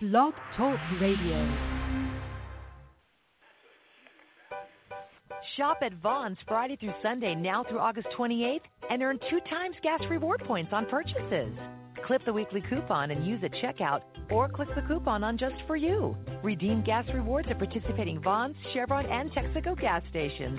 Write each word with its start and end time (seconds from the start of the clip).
Blog 0.00 0.34
Talk 0.56 0.76
Radio. 1.00 1.56
Shop 5.56 5.78
at 5.82 5.92
Vons 6.02 6.36
Friday 6.48 6.74
through 6.74 6.94
Sunday 7.00 7.36
now 7.36 7.62
through 7.62 7.78
August 7.78 8.08
28th 8.18 8.58
and 8.90 9.04
earn 9.04 9.20
two 9.30 9.38
times 9.48 9.76
gas 9.84 10.00
reward 10.10 10.42
points 10.48 10.72
on 10.72 10.86
purchases. 10.86 11.52
Clip 12.08 12.20
the 12.26 12.32
weekly 12.32 12.60
coupon 12.68 13.12
and 13.12 13.24
use 13.24 13.40
at 13.44 13.52
checkout 13.62 14.00
or 14.32 14.48
click 14.48 14.68
the 14.74 14.82
coupon 14.82 15.22
on 15.22 15.38
just 15.38 15.54
for 15.68 15.76
you. 15.76 16.16
Redeem 16.42 16.82
gas 16.82 17.04
rewards 17.14 17.46
at 17.48 17.58
participating 17.60 18.20
Vons, 18.20 18.56
Chevron, 18.72 19.06
and 19.06 19.30
Texaco 19.30 19.80
gas 19.80 20.02
stations. 20.10 20.58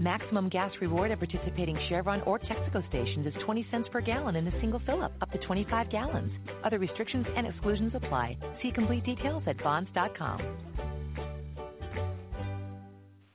Maximum 0.00 0.48
gas 0.48 0.70
reward 0.80 1.10
at 1.10 1.18
participating 1.18 1.76
Chevron 1.88 2.22
or 2.22 2.38
Texaco 2.38 2.86
stations 2.88 3.26
is 3.26 3.34
20 3.44 3.66
cents 3.70 3.88
per 3.90 4.00
gallon 4.00 4.36
in 4.36 4.46
a 4.46 4.60
single 4.60 4.80
fill 4.86 5.02
up, 5.02 5.12
up 5.20 5.30
to 5.32 5.38
25 5.38 5.90
gallons. 5.90 6.32
Other 6.64 6.78
restrictions 6.78 7.26
and 7.36 7.46
exclusions 7.46 7.92
apply. 7.94 8.36
See 8.62 8.70
complete 8.72 9.04
details 9.04 9.42
at 9.46 9.60
vons.com. 9.62 10.40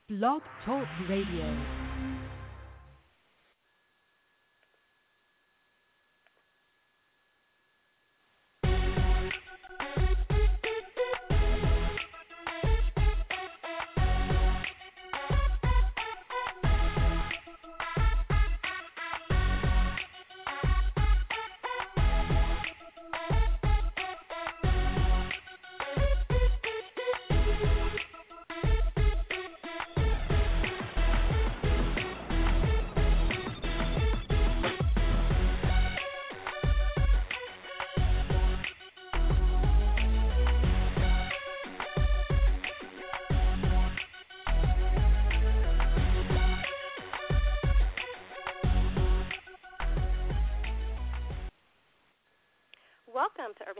Blog 0.10 0.42
Talk 0.66 0.88
Radio. 1.10 1.83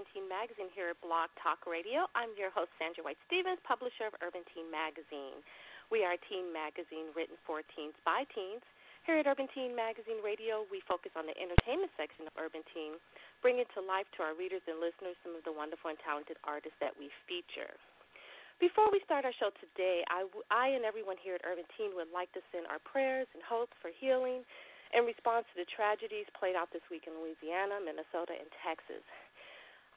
Urban 0.04 0.20
Teen 0.20 0.28
Magazine 0.28 0.68
here 0.76 0.92
at 0.92 1.00
Blog 1.00 1.32
Talk 1.40 1.64
Radio. 1.64 2.12
I'm 2.12 2.36
your 2.36 2.52
host, 2.52 2.76
Sandra 2.76 3.08
White 3.08 3.16
Stevens, 3.24 3.56
publisher 3.64 4.12
of 4.12 4.20
Urban 4.20 4.44
Teen 4.52 4.68
Magazine. 4.68 5.40
We 5.88 6.04
are 6.04 6.20
a 6.20 6.22
teen 6.28 6.52
magazine 6.52 7.16
written 7.16 7.40
for 7.48 7.64
teens 7.72 7.96
by 8.04 8.28
teens. 8.36 8.68
Here 9.08 9.16
at 9.16 9.24
Urban 9.24 9.48
Teen 9.56 9.72
Magazine 9.72 10.20
Radio, 10.20 10.68
we 10.68 10.84
focus 10.84 11.16
on 11.16 11.24
the 11.24 11.32
entertainment 11.40 11.88
section 11.96 12.28
of 12.28 12.36
Urban 12.36 12.68
Teen, 12.76 13.00
bringing 13.40 13.64
to 13.72 13.80
life 13.80 14.04
to 14.20 14.28
our 14.28 14.36
readers 14.36 14.60
and 14.68 14.84
listeners 14.84 15.16
some 15.24 15.40
of 15.40 15.48
the 15.48 15.56
wonderful 15.56 15.88
and 15.88 16.00
talented 16.04 16.36
artists 16.44 16.76
that 16.84 16.92
we 17.00 17.08
feature. 17.24 17.72
Before 18.60 18.92
we 18.92 19.00
start 19.08 19.24
our 19.24 19.36
show 19.40 19.56
today, 19.64 20.04
I, 20.12 20.28
I 20.52 20.76
and 20.76 20.84
everyone 20.84 21.16
here 21.16 21.40
at 21.40 21.48
Urban 21.48 21.64
Teen 21.80 21.96
would 21.96 22.12
like 22.12 22.28
to 22.36 22.44
send 22.52 22.68
our 22.68 22.84
prayers 22.84 23.32
and 23.32 23.40
hopes 23.40 23.80
for 23.80 23.88
healing 23.88 24.44
in 24.94 25.10
response 25.10 25.48
to 25.52 25.58
the 25.58 25.68
tragedies 25.74 26.30
played 26.38 26.54
out 26.54 26.70
this 26.70 26.86
week 26.94 27.10
in 27.10 27.18
Louisiana, 27.18 27.82
Minnesota, 27.82 28.38
and 28.38 28.50
Texas. 28.62 29.02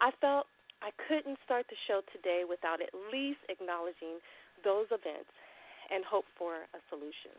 I 0.01 0.13
felt 0.21 0.47
I 0.85 0.93
couldn't 1.09 1.41
start 1.45 1.65
the 1.73 1.79
show 1.89 2.05
today 2.13 2.45
without 2.45 2.85
at 2.85 2.93
least 3.13 3.41
acknowledging 3.49 4.21
those 4.61 4.87
events 4.93 5.33
and 5.89 6.05
hope 6.05 6.29
for 6.37 6.69
a 6.77 6.81
solution. 6.93 7.33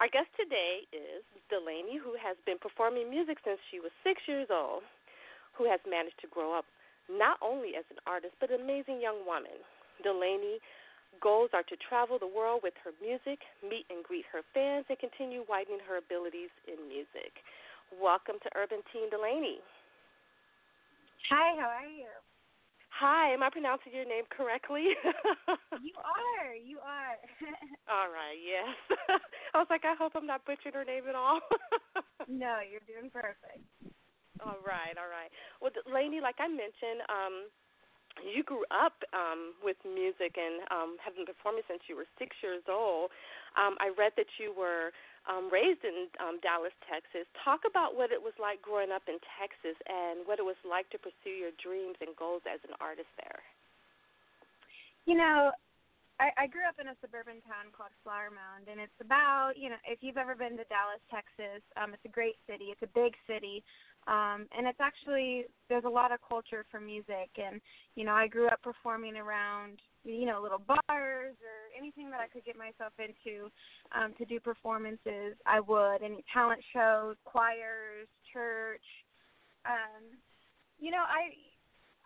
Our 0.00 0.08
guest 0.08 0.28
today 0.36 0.84
is 0.92 1.24
D'Lannie, 1.48 2.00
who 2.00 2.16
has 2.20 2.36
been 2.44 2.60
performing 2.60 3.08
music 3.08 3.36
since 3.44 3.60
she 3.68 3.80
was 3.80 3.92
six 4.00 4.20
years 4.28 4.48
old, 4.48 4.84
who 5.56 5.68
has 5.68 5.80
managed 5.88 6.20
to 6.24 6.28
grow 6.28 6.56
up 6.56 6.64
not 7.08 7.36
only 7.40 7.76
as 7.76 7.84
an 7.90 8.00
artist, 8.06 8.36
but 8.40 8.52
an 8.52 8.60
amazing 8.60 9.00
young 9.00 9.24
woman. 9.24 9.60
D'Lannie 10.04 10.60
goals 11.20 11.50
are 11.52 11.66
to 11.68 11.76
travel 11.80 12.16
the 12.16 12.28
world 12.28 12.60
with 12.62 12.76
her 12.84 12.92
music, 13.00 13.44
meet 13.64 13.84
and 13.90 14.04
greet 14.04 14.24
her 14.32 14.40
fans, 14.54 14.86
and 14.88 14.96
continue 15.00 15.44
widening 15.48 15.82
her 15.84 15.98
abilities 15.98 16.52
in 16.68 16.80
music. 16.88 17.40
Welcome 17.92 18.38
to 18.44 18.48
Urban 18.56 18.80
Teen 18.92 19.10
D'Lannie. 19.10 19.60
Hi, 21.28 21.60
how 21.60 21.68
are 21.68 21.86
you? 21.90 22.08
Hi, 23.00 23.32
am 23.32 23.42
I 23.42 23.50
pronouncing 23.50 23.92
your 23.94 24.04
name 24.04 24.24
correctly? 24.30 24.92
you 25.80 25.94
are, 26.00 26.54
you 26.54 26.78
are. 26.80 27.16
all 27.92 28.08
right, 28.12 28.36
yes. 28.40 28.68
I 29.54 29.58
was 29.58 29.68
like, 29.70 29.84
I 29.84 29.94
hope 29.98 30.12
I'm 30.16 30.26
not 30.26 30.44
butchering 30.44 30.74
her 30.74 30.84
name 30.84 31.04
at 31.08 31.14
all. 31.14 31.40
no, 32.28 32.58
you're 32.64 32.84
doing 32.86 33.10
perfect. 33.10 33.64
All 34.44 34.60
right, 34.64 34.96
all 34.96 35.08
right. 35.10 35.30
Well, 35.60 35.72
D'Lannie, 35.72 36.20
like 36.20 36.36
I 36.40 36.48
mentioned, 36.48 37.04
um, 37.08 37.34
you 38.24 38.42
grew 38.44 38.64
up 38.70 38.96
um, 39.12 39.56
with 39.64 39.76
music 39.84 40.36
and 40.36 40.64
um, 40.70 40.96
have 41.00 41.16
been 41.16 41.26
performing 41.26 41.64
since 41.66 41.80
you 41.88 41.96
were 41.96 42.08
six 42.18 42.36
years 42.42 42.62
old. 42.68 43.10
Um, 43.58 43.74
I 43.80 43.90
read 43.96 44.14
that 44.16 44.30
you 44.38 44.54
were 44.54 44.94
um, 45.28 45.52
raised 45.52 45.84
in 45.84 46.08
um, 46.22 46.40
Dallas, 46.40 46.74
Texas. 46.88 47.28
Talk 47.44 47.68
about 47.68 47.96
what 47.96 48.12
it 48.12 48.20
was 48.20 48.32
like 48.40 48.62
growing 48.62 48.92
up 48.92 49.04
in 49.10 49.20
Texas 49.36 49.76
and 49.84 50.24
what 50.24 50.40
it 50.40 50.46
was 50.46 50.58
like 50.64 50.88
to 50.94 50.98
pursue 50.98 51.34
your 51.34 51.52
dreams 51.60 52.00
and 52.00 52.16
goals 52.16 52.42
as 52.48 52.60
an 52.64 52.72
artist 52.80 53.10
there. 53.20 53.42
You 55.04 55.16
know, 55.16 55.52
I, 56.20 56.44
I 56.44 56.46
grew 56.46 56.68
up 56.68 56.76
in 56.76 56.92
a 56.92 56.96
suburban 57.00 57.40
town 57.48 57.72
called 57.72 57.92
Flower 58.04 58.28
Mound, 58.28 58.68
and 58.68 58.76
it's 58.76 59.00
about 59.00 59.56
you 59.56 59.72
know 59.72 59.80
if 59.88 60.04
you've 60.04 60.20
ever 60.20 60.36
been 60.36 60.60
to 60.60 60.68
Dallas, 60.68 61.00
Texas, 61.08 61.64
um, 61.80 61.96
it's 61.96 62.04
a 62.04 62.12
great 62.12 62.36
city. 62.44 62.68
It's 62.68 62.84
a 62.84 62.92
big 62.92 63.16
city, 63.24 63.64
um, 64.06 64.46
and 64.56 64.66
it's 64.66 64.80
actually 64.80 65.44
there's 65.68 65.84
a 65.84 65.88
lot 65.88 66.12
of 66.12 66.18
culture 66.26 66.64
for 66.70 66.80
music, 66.80 67.30
and 67.36 67.60
you 67.94 68.04
know 68.04 68.12
I 68.12 68.26
grew 68.26 68.48
up 68.48 68.62
performing 68.62 69.16
around 69.16 69.80
you 70.04 70.26
know 70.26 70.40
little 70.42 70.62
bars 70.66 71.36
or 71.36 71.58
anything 71.78 72.10
that 72.10 72.20
I 72.20 72.28
could 72.28 72.44
get 72.44 72.56
myself 72.56 72.92
into 72.98 73.50
um, 73.94 74.14
to 74.18 74.24
do 74.24 74.40
performances, 74.40 75.36
I 75.46 75.60
would. 75.60 76.02
Any 76.02 76.24
talent 76.32 76.60
shows, 76.72 77.16
choirs, 77.24 78.08
church. 78.32 78.84
Um, 79.66 80.16
you 80.78 80.90
know, 80.90 81.04
I 81.04 81.36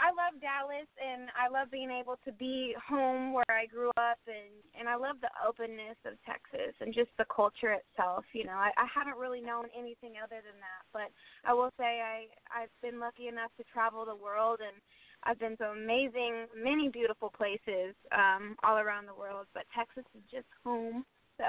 I 0.03 0.11
love 0.11 0.41
Dallas 0.43 0.91
and 0.99 1.31
I 1.39 1.47
love 1.47 1.71
being 1.71 1.91
able 1.91 2.19
to 2.27 2.33
be 2.33 2.75
home 2.77 3.33
where 3.33 3.49
I 3.49 3.67
grew 3.67 3.95
up 3.97 4.19
and 4.27 4.51
and 4.75 4.89
I 4.89 4.97
love 4.97 5.23
the 5.23 5.31
openness 5.39 5.97
of 6.03 6.19
Texas 6.27 6.75
and 6.81 6.93
just 6.93 7.15
the 7.17 7.27
culture 7.31 7.79
itself. 7.79 8.25
You 8.35 8.45
know, 8.45 8.59
I, 8.59 8.75
I 8.75 8.87
haven't 8.91 9.17
really 9.17 9.41
known 9.41 9.71
anything 9.71 10.19
other 10.19 10.43
than 10.43 10.59
that, 10.59 10.83
but 10.93 11.09
I 11.47 11.55
will 11.55 11.71
say 11.79 12.03
I 12.03 12.27
I've 12.51 12.75
been 12.83 12.99
lucky 12.99 13.29
enough 13.29 13.55
to 13.59 13.65
travel 13.71 14.05
the 14.05 14.19
world 14.19 14.61
and 14.61 14.77
I've 15.25 15.39
been 15.39 15.57
to 15.59 15.73
amazing, 15.73 16.51
many 16.53 16.91
beautiful 16.91 17.31
places 17.31 17.95
um, 18.13 18.57
all 18.63 18.77
around 18.77 19.07
the 19.07 19.15
world, 19.17 19.47
but 19.55 19.65
Texas 19.75 20.05
is 20.15 20.25
just 20.31 20.51
home. 20.65 21.05
So. 21.39 21.49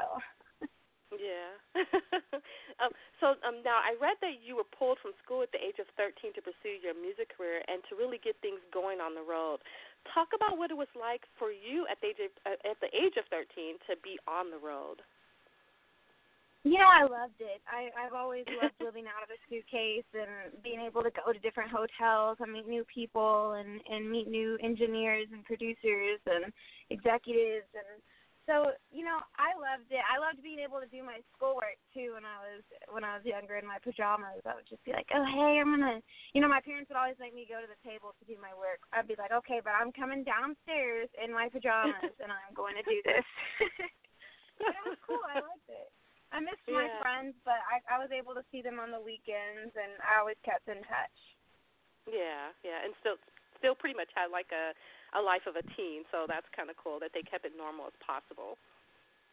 Yeah. 1.17 1.51
um, 2.81 2.91
so 3.19 3.39
um, 3.43 3.63
now 3.63 3.79
I 3.81 3.95
read 3.99 4.17
that 4.21 4.43
you 4.43 4.55
were 4.55 4.67
pulled 4.67 4.99
from 5.01 5.15
school 5.23 5.43
at 5.43 5.51
the 5.51 5.61
age 5.61 5.79
of 5.79 5.87
13 5.95 6.35
to 6.35 6.41
pursue 6.41 6.75
your 6.79 6.95
music 6.95 7.31
career 7.35 7.63
and 7.67 7.83
to 7.89 7.95
really 7.95 8.19
get 8.19 8.35
things 8.39 8.61
going 8.71 8.99
on 8.99 9.15
the 9.15 9.25
road. 9.25 9.59
Talk 10.13 10.35
about 10.35 10.57
what 10.57 10.69
it 10.69 10.77
was 10.77 10.91
like 10.93 11.25
for 11.39 11.49
you 11.49 11.89
at 11.89 11.97
the 11.99 12.13
age 12.13 12.21
of, 12.21 12.31
uh, 12.45 12.69
at 12.69 12.77
the 12.79 12.91
age 12.93 13.17
of 13.17 13.25
13 13.33 13.81
to 13.89 13.97
be 14.05 14.19
on 14.29 14.53
the 14.53 14.61
road. 14.61 15.01
Yeah, 16.65 16.89
I 16.89 17.05
loved 17.05 17.37
it. 17.37 17.61
I 17.69 17.93
I've 17.93 18.17
always 18.17 18.43
loved 18.49 18.73
living 18.81 19.05
out 19.05 19.21
of 19.21 19.29
a 19.29 19.37
suitcase 19.45 20.09
and 20.17 20.49
being 20.65 20.81
able 20.81 21.05
to 21.05 21.13
go 21.13 21.29
to 21.29 21.37
different 21.45 21.69
hotels 21.69 22.41
and 22.41 22.49
meet 22.49 22.65
new 22.65 22.83
people 22.89 23.53
and 23.53 23.79
and 23.85 24.09
meet 24.09 24.27
new 24.27 24.57
engineers 24.65 25.29
and 25.31 25.45
producers 25.45 26.17
and 26.25 26.49
executives 26.89 27.69
and 27.77 28.01
so 28.45 28.73
you 28.93 29.01
know 29.01 29.17
I 29.37 29.57
loved 29.57 29.89
it. 29.89 30.01
I 30.05 30.21
loved 30.21 30.41
being 30.45 30.61
able 30.61 30.77
to 30.77 30.89
do 30.89 31.01
my 31.01 31.21
schoolwork 31.33 31.81
too 31.91 32.13
when 32.13 32.25
I 32.25 32.37
was 32.41 32.63
when 32.93 33.03
I 33.03 33.17
was 33.17 33.25
younger 33.25 33.57
in 33.57 33.65
my 33.65 33.81
pajamas. 33.81 34.45
I 34.45 34.53
would 34.53 34.69
just 34.69 34.85
be 34.85 34.93
like, 34.93 35.09
oh 35.13 35.25
hey, 35.25 35.57
I'm 35.61 35.73
gonna 35.73 35.99
you 36.33 36.39
know 36.39 36.49
my 36.51 36.61
parents 36.61 36.89
would 36.89 37.01
always 37.01 37.17
make 37.17 37.33
me 37.33 37.49
go 37.49 37.57
to 37.59 37.69
the 37.69 37.81
table 37.81 38.13
to 38.17 38.23
do 38.29 38.37
my 38.37 38.53
work. 38.53 38.85
I'd 38.93 39.09
be 39.09 39.17
like, 39.17 39.33
okay, 39.45 39.59
but 39.59 39.73
I'm 39.73 39.89
coming 39.93 40.21
downstairs 40.21 41.09
in 41.17 41.33
my 41.33 41.49
pajamas 41.49 42.13
and 42.21 42.29
I'm 42.29 42.53
going 42.53 42.77
to 42.77 42.85
do 42.85 42.99
this. 43.01 43.27
it 44.71 44.81
was 44.85 44.99
cool. 45.03 45.21
I 45.25 45.41
liked 45.41 45.69
it. 45.69 45.89
I 46.33 46.41
missed 46.41 46.65
yeah. 46.67 46.83
my 46.83 46.87
friends, 46.99 47.33
but 47.47 47.59
I 47.65 47.79
I 47.87 47.97
was 48.01 48.11
able 48.11 48.33
to 48.35 48.43
see 48.51 48.59
them 48.59 48.81
on 48.81 48.91
the 48.91 48.99
weekends, 48.99 49.71
and 49.73 49.95
I 50.03 50.19
always 50.19 50.39
kept 50.43 50.67
in 50.67 50.81
touch. 50.83 51.17
Yeah, 52.09 52.53
yeah, 52.61 52.83
and 52.83 52.91
still 52.99 53.17
still 53.57 53.75
pretty 53.75 53.95
much 53.95 54.11
had 54.13 54.29
like 54.29 54.51
a 54.51 54.75
a 55.15 55.21
life 55.21 55.47
of 55.47 55.55
a 55.55 55.63
teen, 55.79 56.03
so 56.11 56.27
that's 56.27 56.45
kind 56.51 56.69
of 56.69 56.75
cool 56.75 56.99
that 56.99 57.11
they 57.15 57.23
kept 57.23 57.47
it 57.47 57.55
normal 57.55 57.87
as 57.87 57.97
possible. 58.03 58.59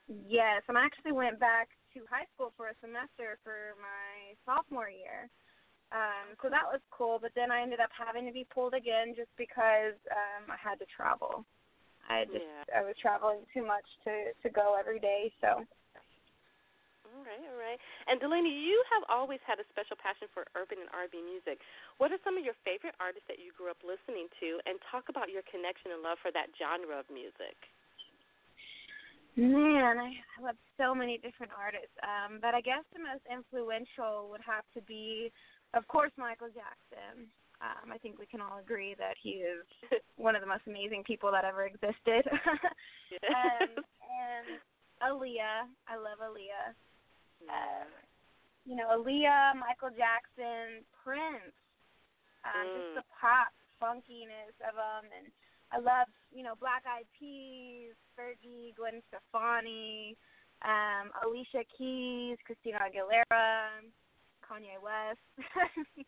Yes, 0.08 0.62
and 0.68 0.78
I 0.78 0.84
actually 0.86 1.12
went 1.12 1.38
back 1.38 1.68
to 1.94 2.06
high 2.10 2.26
school 2.34 2.52
for 2.56 2.68
a 2.68 2.76
semester 2.80 3.38
for 3.42 3.74
my 3.78 4.34
sophomore 4.46 4.90
year. 4.90 5.30
Um, 5.92 6.34
so 6.40 6.48
that 6.48 6.64
was 6.64 6.80
cool, 6.90 7.18
but 7.20 7.32
then 7.36 7.52
I 7.52 7.60
ended 7.60 7.80
up 7.80 7.92
having 7.92 8.24
to 8.26 8.32
be 8.32 8.46
pulled 8.48 8.74
again 8.74 9.14
just 9.14 9.30
because 9.36 9.98
um, 10.10 10.48
I 10.48 10.56
had 10.56 10.80
to 10.80 10.88
travel. 10.88 11.44
I 12.08 12.24
just 12.24 12.42
Yeah. 12.42 12.64
I 12.74 12.82
was 12.82 12.96
traveling 13.00 13.44
too 13.52 13.64
much 13.64 13.84
to 14.04 14.32
to 14.42 14.48
go 14.48 14.74
every 14.78 14.98
day, 14.98 15.30
so 15.40 15.64
All 17.12 17.24
right, 17.28 17.44
all 17.44 17.60
right. 17.60 17.76
And 18.08 18.16
D'Lannie, 18.24 18.48
you 18.48 18.80
have 18.88 19.04
always 19.12 19.40
had 19.44 19.60
a 19.60 19.66
special 19.68 20.00
passion 20.00 20.32
for 20.32 20.48
urban 20.56 20.80
and 20.80 20.88
R&B 20.96 21.20
music. 21.20 21.60
What 22.00 22.08
are 22.08 22.20
some 22.24 22.40
of 22.40 22.44
your 22.44 22.56
favorite 22.64 22.96
artists 22.96 23.28
that 23.28 23.36
you 23.36 23.52
grew 23.52 23.68
up 23.68 23.84
listening 23.84 24.32
to? 24.40 24.56
And 24.64 24.80
talk 24.88 25.12
about 25.12 25.28
your 25.28 25.44
connection 25.44 25.92
and 25.92 26.00
love 26.00 26.16
for 26.24 26.32
that 26.32 26.48
genre 26.56 26.96
of 26.96 27.06
music. 27.12 27.56
Man, 29.36 29.96
I, 30.00 30.12
love 30.40 30.56
so 30.80 30.96
many 30.96 31.20
different 31.20 31.52
artists. 31.52 31.92
Um, 32.00 32.40
but 32.40 32.56
I 32.56 32.64
guess 32.64 32.84
the 32.96 33.00
most 33.04 33.24
influential 33.28 34.28
would 34.32 34.44
have 34.44 34.64
to 34.72 34.80
be, 34.84 35.32
of 35.76 35.84
course, 35.88 36.12
Michael 36.16 36.52
Jackson. 36.52 37.28
Um, 37.60 37.92
I 37.92 37.96
think 38.00 38.18
we 38.18 38.26
can 38.26 38.40
all 38.40 38.58
agree 38.58 38.96
that 38.96 39.16
he 39.20 39.44
is 39.44 39.64
one 40.16 40.32
of 40.36 40.40
the 40.40 40.48
most 40.48 40.64
amazing 40.64 41.04
people 41.04 41.28
that 41.32 41.44
ever 41.44 41.64
existed. 41.68 42.24
um, 43.28 43.68
and 44.00 44.48
Aaliyah, 45.00 45.68
I 45.88 45.96
love 45.96 46.20
Aaliyah. 46.20 46.72
Uh, 47.48 47.84
you 48.64 48.76
know, 48.76 48.88
Aaliyah, 48.94 49.58
Michael 49.58 49.90
Jackson, 49.90 50.84
Prince, 51.02 51.56
um, 52.44 52.66
Mm. 52.68 52.74
just 52.74 52.94
the 52.94 53.02
pop 53.20 53.52
funkiness 53.80 54.54
of 54.62 54.74
them, 54.76 55.10
and 55.16 55.32
I 55.72 55.78
love, 55.78 56.06
you 56.30 56.42
know, 56.42 56.54
Black 56.54 56.84
Eyed 56.86 57.06
Peas, 57.18 57.94
Fergie, 58.16 58.74
Gwen 58.76 59.02
Stefani, 59.08 60.16
um, 60.62 61.10
Alicia 61.24 61.64
Keys, 61.76 62.38
Christina 62.46 62.78
Aguilera, 62.78 63.82
Kanye 64.46 64.78
West. 64.80 65.20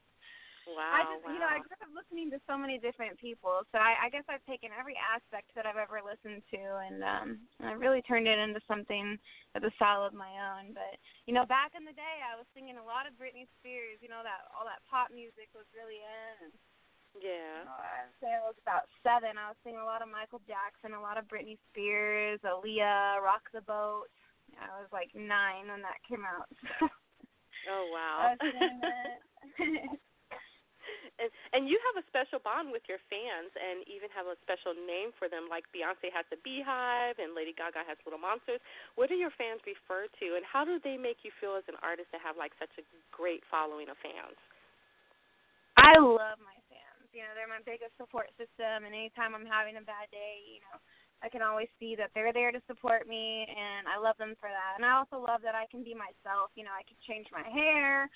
wow, 0.71 0.93
I 0.97 1.01
just, 1.13 1.23
wow. 1.25 1.33
you 1.33 1.41
know, 1.41 1.51
I 1.51 1.61
grew 1.61 1.77
up 1.81 1.93
listening 1.93 2.33
to 2.33 2.41
so 2.49 2.57
many 2.57 2.81
different 2.81 3.21
people, 3.21 3.65
so 3.69 3.77
I, 3.77 4.07
I 4.07 4.13
guess 4.13 4.25
I've 4.27 4.45
taken 4.49 4.73
every 4.73 4.97
aspect 4.97 5.53
that 5.53 5.69
I've 5.69 5.81
ever 5.81 6.01
listened 6.01 6.41
to, 6.55 6.63
and 6.85 6.99
um, 7.05 7.29
and 7.61 7.69
I 7.69 7.75
really 7.77 8.01
turned 8.05 8.25
it 8.25 8.41
into 8.41 8.61
something 8.65 9.21
that's 9.53 9.67
a 9.69 9.75
style 9.77 10.05
of 10.05 10.17
my 10.17 10.31
own. 10.31 10.73
But 10.73 10.97
you 11.29 11.37
know, 11.37 11.45
back 11.45 11.77
in 11.77 11.85
the 11.85 11.97
day, 11.97 12.17
I 12.25 12.39
was 12.39 12.49
singing 12.57 12.81
a 12.81 12.87
lot 12.87 13.05
of 13.05 13.19
Britney 13.21 13.51
Spears. 13.61 14.01
You 14.01 14.09
know, 14.09 14.25
that 14.25 14.49
all 14.57 14.65
that 14.65 14.85
pop 14.89 15.13
music 15.13 15.53
was 15.53 15.69
really 15.77 16.01
in. 16.01 16.49
And, 16.49 16.55
yeah. 17.21 17.63
you 17.63 17.69
know, 17.69 17.79
I'd 17.79 18.17
say 18.19 18.31
I 18.35 18.43
was 18.43 18.59
about 18.59 18.91
seven. 19.07 19.39
I 19.39 19.55
was 19.55 19.59
singing 19.63 19.83
a 19.83 19.87
lot 19.87 20.03
of 20.03 20.11
Michael 20.11 20.43
Jackson, 20.49 20.97
a 20.97 21.03
lot 21.03 21.21
of 21.21 21.31
Britney 21.31 21.61
Spears, 21.71 22.43
Aaliyah, 22.43 23.23
Rock 23.23 23.47
the 23.55 23.63
Boat. 23.63 24.11
I 24.55 24.71
was 24.79 24.91
like 24.93 25.11
nine 25.15 25.71
when 25.71 25.83
that 25.83 26.03
came 26.07 26.23
out. 26.23 26.47
Oh, 27.71 27.85
wow. 27.93 28.35
I 28.41 28.45
was 28.45 28.55
that. 28.83 29.99
and 31.19 31.31
and 31.55 31.71
you 31.71 31.79
have 31.91 32.03
a 32.03 32.05
special 32.11 32.43
bond 32.43 32.75
with 32.75 32.83
your 32.91 32.99
fans 33.07 33.55
and 33.55 33.87
even 33.87 34.11
have 34.11 34.27
a 34.27 34.39
special 34.43 34.75
name 34.75 35.15
for 35.15 35.31
them 35.31 35.47
like 35.47 35.67
Beyonce 35.71 36.11
has 36.11 36.27
the 36.29 36.41
Beehive 36.43 37.23
and 37.23 37.33
Lady 37.33 37.55
Gaga 37.55 37.87
has 37.87 37.99
Little 38.03 38.21
Monsters. 38.21 38.63
What 38.99 39.11
do 39.11 39.17
your 39.17 39.35
fans 39.35 39.63
refer 39.63 40.11
to 40.11 40.27
and 40.35 40.45
how 40.45 40.67
do 40.67 40.83
they 40.83 40.99
make 40.99 41.23
you 41.23 41.31
feel 41.39 41.55
as 41.55 41.67
an 41.71 41.79
artist 41.83 42.11
to 42.15 42.19
have 42.19 42.35
like 42.35 42.53
such 42.59 42.73
a 42.81 42.85
great 43.15 43.47
following 43.47 43.87
of 43.89 43.99
fans? 44.03 44.39
I 45.79 45.99
love 45.99 46.39
my 46.43 46.59
fans. 46.71 47.07
You 47.11 47.23
know, 47.27 47.35
they're 47.35 47.51
my 47.51 47.63
biggest 47.63 47.95
support 47.99 48.31
system, 48.39 48.87
and 48.87 48.95
anytime 48.95 49.35
I'm 49.35 49.47
having 49.47 49.79
a 49.79 49.85
bad 49.85 50.11
day, 50.15 50.43
you 50.47 50.63
know, 50.67 50.79
I 51.23 51.31
can 51.31 51.43
always 51.43 51.71
see 51.79 51.95
that 51.97 52.11
they're 52.15 52.35
there 52.35 52.53
to 52.53 52.63
support 52.67 53.07
me, 53.09 53.47
and 53.49 53.87
I 53.89 53.97
love 53.97 54.19
them 54.19 54.35
for 54.39 54.51
that. 54.51 54.77
And 54.77 54.85
I 54.85 54.99
also 54.99 55.17
love 55.17 55.41
that 55.43 55.55
I 55.55 55.67
can 55.71 55.81
be 55.81 55.95
myself. 55.95 56.51
You 56.53 56.67
know, 56.67 56.75
I 56.75 56.85
can 56.85 56.99
change 57.07 57.27
my 57.33 57.47
hair 57.47 58.11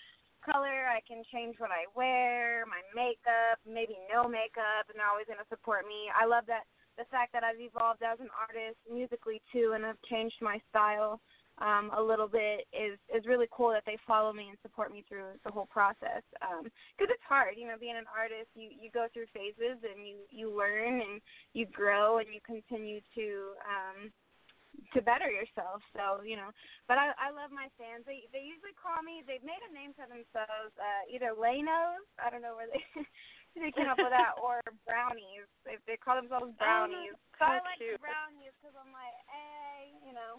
color, 0.49 0.89
I 0.89 1.05
can 1.05 1.23
change 1.33 1.56
what 1.61 1.71
I 1.71 1.85
wear, 1.93 2.65
my 2.65 2.81
makeup, 2.97 3.61
maybe 3.69 4.00
no 4.09 4.25
makeup, 4.25 4.89
and 4.89 4.97
they're 4.97 5.09
always 5.09 5.29
going 5.29 5.43
to 5.43 5.53
support 5.53 5.85
me. 5.85 6.09
I 6.17 6.25
love 6.25 6.45
that 6.49 6.65
the 6.97 7.06
fact 7.12 7.33
that 7.33 7.45
I've 7.45 7.61
evolved 7.61 8.03
as 8.03 8.19
an 8.19 8.33
artist 8.35 8.81
musically 8.91 9.41
too, 9.53 9.73
and 9.77 9.87
I've 9.87 10.00
changed 10.11 10.41
my 10.43 10.59
style 10.69 11.21
um, 11.61 11.91
a 11.97 12.03
little 12.03 12.29
bit 12.29 12.67
is 12.71 12.99
is 13.11 13.27
really 13.27 13.47
cool 13.50 13.71
that 13.71 13.83
they 13.87 13.99
follow 14.06 14.33
me 14.33 14.47
and 14.49 14.59
support 14.62 14.93
me 14.93 15.05
through 15.09 15.35
the 15.45 15.50
whole 15.50 15.67
process. 15.67 16.23
Because 16.33 17.11
it's 17.11 17.29
hard, 17.29 17.55
you 17.56 17.67
know, 17.67 17.79
being 17.79 17.99
an 17.99 18.11
artist. 18.11 18.51
You 18.55 18.71
you 18.71 18.91
go 18.94 19.06
through 19.12 19.27
phases 19.35 19.79
and 19.83 20.06
you 20.06 20.17
you 20.31 20.55
learn 20.55 21.01
and 21.01 21.21
you 21.55 21.67
grow 21.67 22.19
and 22.19 22.29
you 22.33 22.41
continue 22.47 23.01
to 23.15 23.55
um, 23.67 24.11
to 24.95 25.01
better 25.03 25.29
yourself. 25.31 25.83
So 25.93 26.23
you 26.23 26.37
know, 26.39 26.51
but 26.87 26.97
I 26.97 27.13
I 27.19 27.29
love 27.35 27.51
my 27.51 27.69
fans. 27.77 28.07
They 28.07 28.27
they 28.31 28.45
usually 28.45 28.75
call 28.79 29.03
me. 29.03 29.27
They've 29.27 29.45
made 29.45 29.61
a 29.69 29.73
name 29.75 29.93
for 29.95 30.07
themselves. 30.07 30.73
Uh, 30.79 31.03
either 31.11 31.35
Lanos. 31.35 32.07
I 32.19 32.31
don't 32.31 32.43
know 32.43 32.57
where 32.57 32.71
they. 32.71 32.83
They 33.59 33.75
came 33.75 33.91
up 33.91 33.99
with 33.99 34.15
that, 34.15 34.39
or 34.45 34.63
brownies. 34.87 35.51
They 35.67 35.83
they 35.89 35.99
call 35.99 36.21
themselves 36.21 36.55
brownies. 36.61 37.19
so 37.35 37.43
I 37.43 37.59
like 37.67 37.81
cute. 37.81 37.99
brownies 37.99 38.55
because 38.61 38.77
I'm 38.79 38.93
like, 38.95 39.17
hey, 39.27 39.99
you 40.07 40.15
know. 40.15 40.39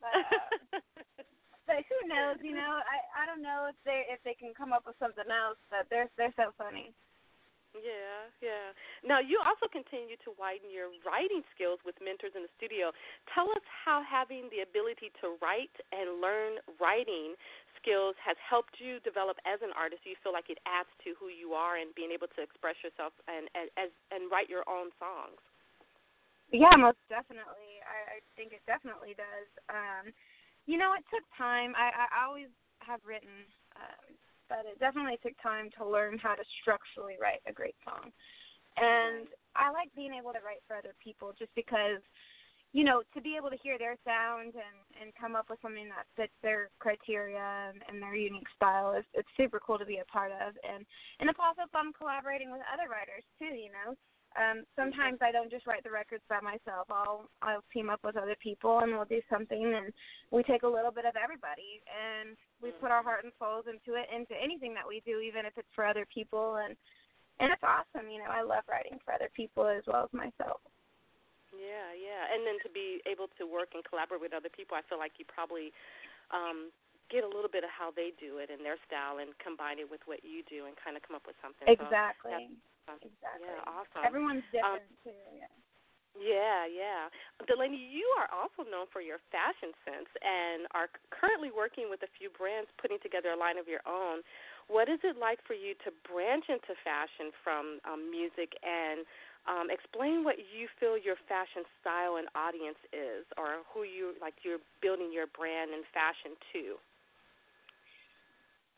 But, 0.00 0.12
uh, 0.12 0.80
but 1.68 1.80
who 1.88 1.98
knows? 2.04 2.36
You 2.44 2.56
know, 2.56 2.80
I 2.84 3.00
I 3.16 3.24
don't 3.24 3.40
know 3.40 3.68
if 3.72 3.78
they 3.88 4.04
if 4.12 4.20
they 4.28 4.36
can 4.36 4.52
come 4.52 4.76
up 4.76 4.84
with 4.84 4.98
something 5.00 5.28
else. 5.28 5.60
But 5.72 5.88
they're 5.88 6.12
they're 6.20 6.36
so 6.36 6.52
funny. 6.60 6.92
Yeah, 7.70 8.26
yeah. 8.42 8.74
Now 9.06 9.22
you 9.22 9.38
also 9.38 9.70
continue 9.70 10.18
to 10.26 10.34
widen 10.34 10.74
your 10.74 10.90
writing 11.06 11.46
skills 11.54 11.78
with 11.86 11.94
mentors 12.02 12.34
in 12.34 12.42
the 12.42 12.52
studio. 12.58 12.90
Tell 13.30 13.46
us 13.54 13.62
how 13.62 14.02
having 14.02 14.50
the 14.50 14.66
ability 14.66 15.14
to 15.22 15.38
write 15.38 15.72
and 15.94 16.18
learn 16.18 16.58
writing 16.82 17.38
skills 17.78 18.18
has 18.18 18.34
helped 18.42 18.82
you 18.82 18.98
develop 19.06 19.38
as 19.46 19.62
an 19.62 19.70
artist. 19.78 20.02
Do 20.02 20.10
you 20.10 20.18
feel 20.18 20.34
like 20.34 20.50
it 20.50 20.58
adds 20.66 20.90
to 21.06 21.14
who 21.16 21.30
you 21.30 21.54
are 21.54 21.78
and 21.78 21.94
being 21.94 22.10
able 22.10 22.26
to 22.34 22.40
express 22.42 22.74
yourself 22.82 23.14
and 23.30 23.46
and 23.54 23.70
as 23.78 23.94
and 24.10 24.26
write 24.26 24.50
your 24.50 24.66
own 24.66 24.90
songs? 24.98 25.38
Yeah, 26.50 26.74
most 26.74 26.98
definitely. 27.06 27.78
I, 27.86 28.18
I 28.18 28.26
think 28.34 28.50
it 28.50 28.66
definitely 28.66 29.14
does. 29.14 29.46
Um, 29.70 30.10
you 30.66 30.74
know, 30.74 30.98
it 30.98 31.06
took 31.06 31.22
time. 31.38 31.78
I 31.78 32.10
I 32.10 32.26
always 32.26 32.50
have 32.82 32.98
written. 33.06 33.46
Um, 33.78 34.18
but 34.50 34.66
it 34.66 34.82
definitely 34.82 35.16
took 35.22 35.38
time 35.38 35.70
to 35.78 35.86
learn 35.86 36.18
how 36.18 36.34
to 36.34 36.42
structurally 36.60 37.14
write 37.22 37.40
a 37.46 37.54
great 37.54 37.78
song. 37.86 38.10
And 38.74 39.30
I 39.54 39.70
like 39.70 39.94
being 39.94 40.12
able 40.12 40.34
to 40.34 40.42
write 40.42 40.66
for 40.66 40.74
other 40.74 40.92
people 40.98 41.30
just 41.38 41.54
because, 41.54 42.02
you 42.74 42.82
know, 42.82 43.06
to 43.14 43.22
be 43.22 43.38
able 43.38 43.50
to 43.50 43.62
hear 43.62 43.78
their 43.78 43.94
sound 44.02 44.58
and 44.58 44.78
and 44.98 45.14
come 45.14 45.38
up 45.38 45.46
with 45.48 45.62
something 45.62 45.86
that 45.90 46.10
fits 46.18 46.34
their 46.42 46.70
criteria 46.82 47.70
and, 47.70 47.78
and 47.86 48.02
their 48.02 48.18
unique 48.18 48.50
style 48.54 48.92
is 48.98 49.06
it's 49.14 49.30
super 49.38 49.62
cool 49.62 49.78
to 49.78 49.86
be 49.86 50.02
a 50.02 50.10
part 50.10 50.34
of. 50.34 50.58
And 50.66 50.82
and 51.22 51.30
it's 51.30 51.42
also 51.42 51.70
fun 51.70 51.94
collaborating 51.94 52.50
with 52.50 52.62
other 52.66 52.90
writers 52.90 53.26
too. 53.38 53.54
You 53.54 53.70
know, 53.70 53.94
um, 54.38 54.62
sometimes 54.78 55.18
I 55.18 55.34
don't 55.34 55.50
just 55.50 55.66
write 55.66 55.82
the 55.82 55.90
records 55.90 56.22
by 56.30 56.38
myself. 56.38 56.86
I'll 56.86 57.26
I'll 57.42 57.66
team 57.74 57.90
up 57.90 57.98
with 58.06 58.14
other 58.14 58.38
people 58.38 58.78
and 58.78 58.94
we'll 58.94 59.10
do 59.10 59.18
something 59.26 59.74
and 59.74 59.90
we 60.30 60.46
take 60.46 60.62
a 60.62 60.70
little 60.70 60.94
bit 60.94 61.02
of 61.02 61.18
everybody 61.18 61.82
and 61.90 62.38
we 62.62 62.70
put 62.78 62.94
our 62.94 63.02
heart 63.02 63.26
and 63.26 63.34
souls 63.42 63.66
into 63.66 63.98
it 63.98 64.06
into 64.14 64.38
anything 64.38 64.70
that 64.78 64.86
we 64.86 65.02
do, 65.02 65.18
even 65.18 65.42
if 65.42 65.58
it's 65.58 65.74
for 65.74 65.82
other 65.82 66.06
people 66.06 66.62
and 66.62 66.78
and 67.42 67.50
it's 67.50 67.64
awesome, 67.64 68.06
you 68.06 68.20
know, 68.20 68.30
I 68.30 68.44
love 68.44 68.68
writing 68.70 69.00
for 69.02 69.16
other 69.16 69.32
people 69.32 69.66
as 69.66 69.82
well 69.88 70.06
as 70.06 70.12
myself. 70.12 70.60
Yeah, 71.56 71.90
yeah. 71.96 72.30
And 72.30 72.44
then 72.46 72.60
to 72.62 72.70
be 72.70 73.00
able 73.10 73.32
to 73.40 73.48
work 73.48 73.74
and 73.74 73.82
collaborate 73.82 74.20
with 74.22 74.36
other 74.36 74.52
people, 74.52 74.78
I 74.78 74.86
feel 74.86 75.02
like 75.02 75.18
you 75.18 75.26
probably 75.26 75.74
um 76.30 76.70
get 77.10 77.26
a 77.26 77.30
little 77.34 77.50
bit 77.50 77.66
of 77.66 77.72
how 77.74 77.90
they 77.90 78.14
do 78.22 78.38
it 78.38 78.54
and 78.54 78.62
their 78.62 78.78
style 78.86 79.18
and 79.18 79.34
combine 79.42 79.82
it 79.82 79.90
with 79.90 79.98
what 80.06 80.22
you 80.22 80.46
do 80.46 80.70
and 80.70 80.78
kind 80.78 80.94
of 80.94 81.02
come 81.02 81.18
up 81.18 81.26
with 81.26 81.34
something. 81.42 81.66
So 82.30 82.38
Exactly. 82.98 83.46
yeah, 83.46 83.62
awesome. 83.68 84.02
Everyone's 84.02 84.46
different 84.50 84.82
too, 85.04 85.14
yeah. 85.36 85.46
Yeah, 86.18 86.66
yeah. 86.66 87.06
D'Lannie, 87.46 87.78
you 87.78 88.02
are 88.18 88.26
also 88.34 88.66
known 88.66 88.90
for 88.90 88.98
your 88.98 89.22
fashion 89.30 89.70
sense 89.86 90.10
and 90.18 90.66
are 90.74 90.90
currently 91.14 91.54
working 91.54 91.86
with 91.86 92.02
a 92.02 92.10
few 92.18 92.34
brands 92.34 92.66
putting 92.82 92.98
together 92.98 93.30
a 93.30 93.38
line 93.38 93.62
of 93.62 93.70
your 93.70 93.80
own. 93.86 94.26
What 94.66 94.90
is 94.90 94.98
it 95.06 95.14
like 95.14 95.38
for 95.46 95.54
you 95.54 95.78
to 95.86 95.94
branch 96.02 96.50
into 96.50 96.74
fashion 96.82 97.30
from 97.46 97.78
um, 97.86 98.10
music 98.10 98.58
and 98.66 99.06
um, 99.46 99.70
explain 99.70 100.26
what 100.26 100.42
you 100.42 100.66
feel 100.82 100.98
your 100.98 101.16
fashion 101.30 101.62
style 101.78 102.18
and 102.18 102.26
audience 102.34 102.78
is, 102.90 103.22
or 103.38 103.62
who 103.70 103.86
you 103.86 104.18
like 104.18 104.42
you're 104.42 104.62
building 104.82 105.14
your 105.14 105.30
brand 105.30 105.70
and 105.70 105.86
fashion 105.94 106.34
to? 106.52 106.76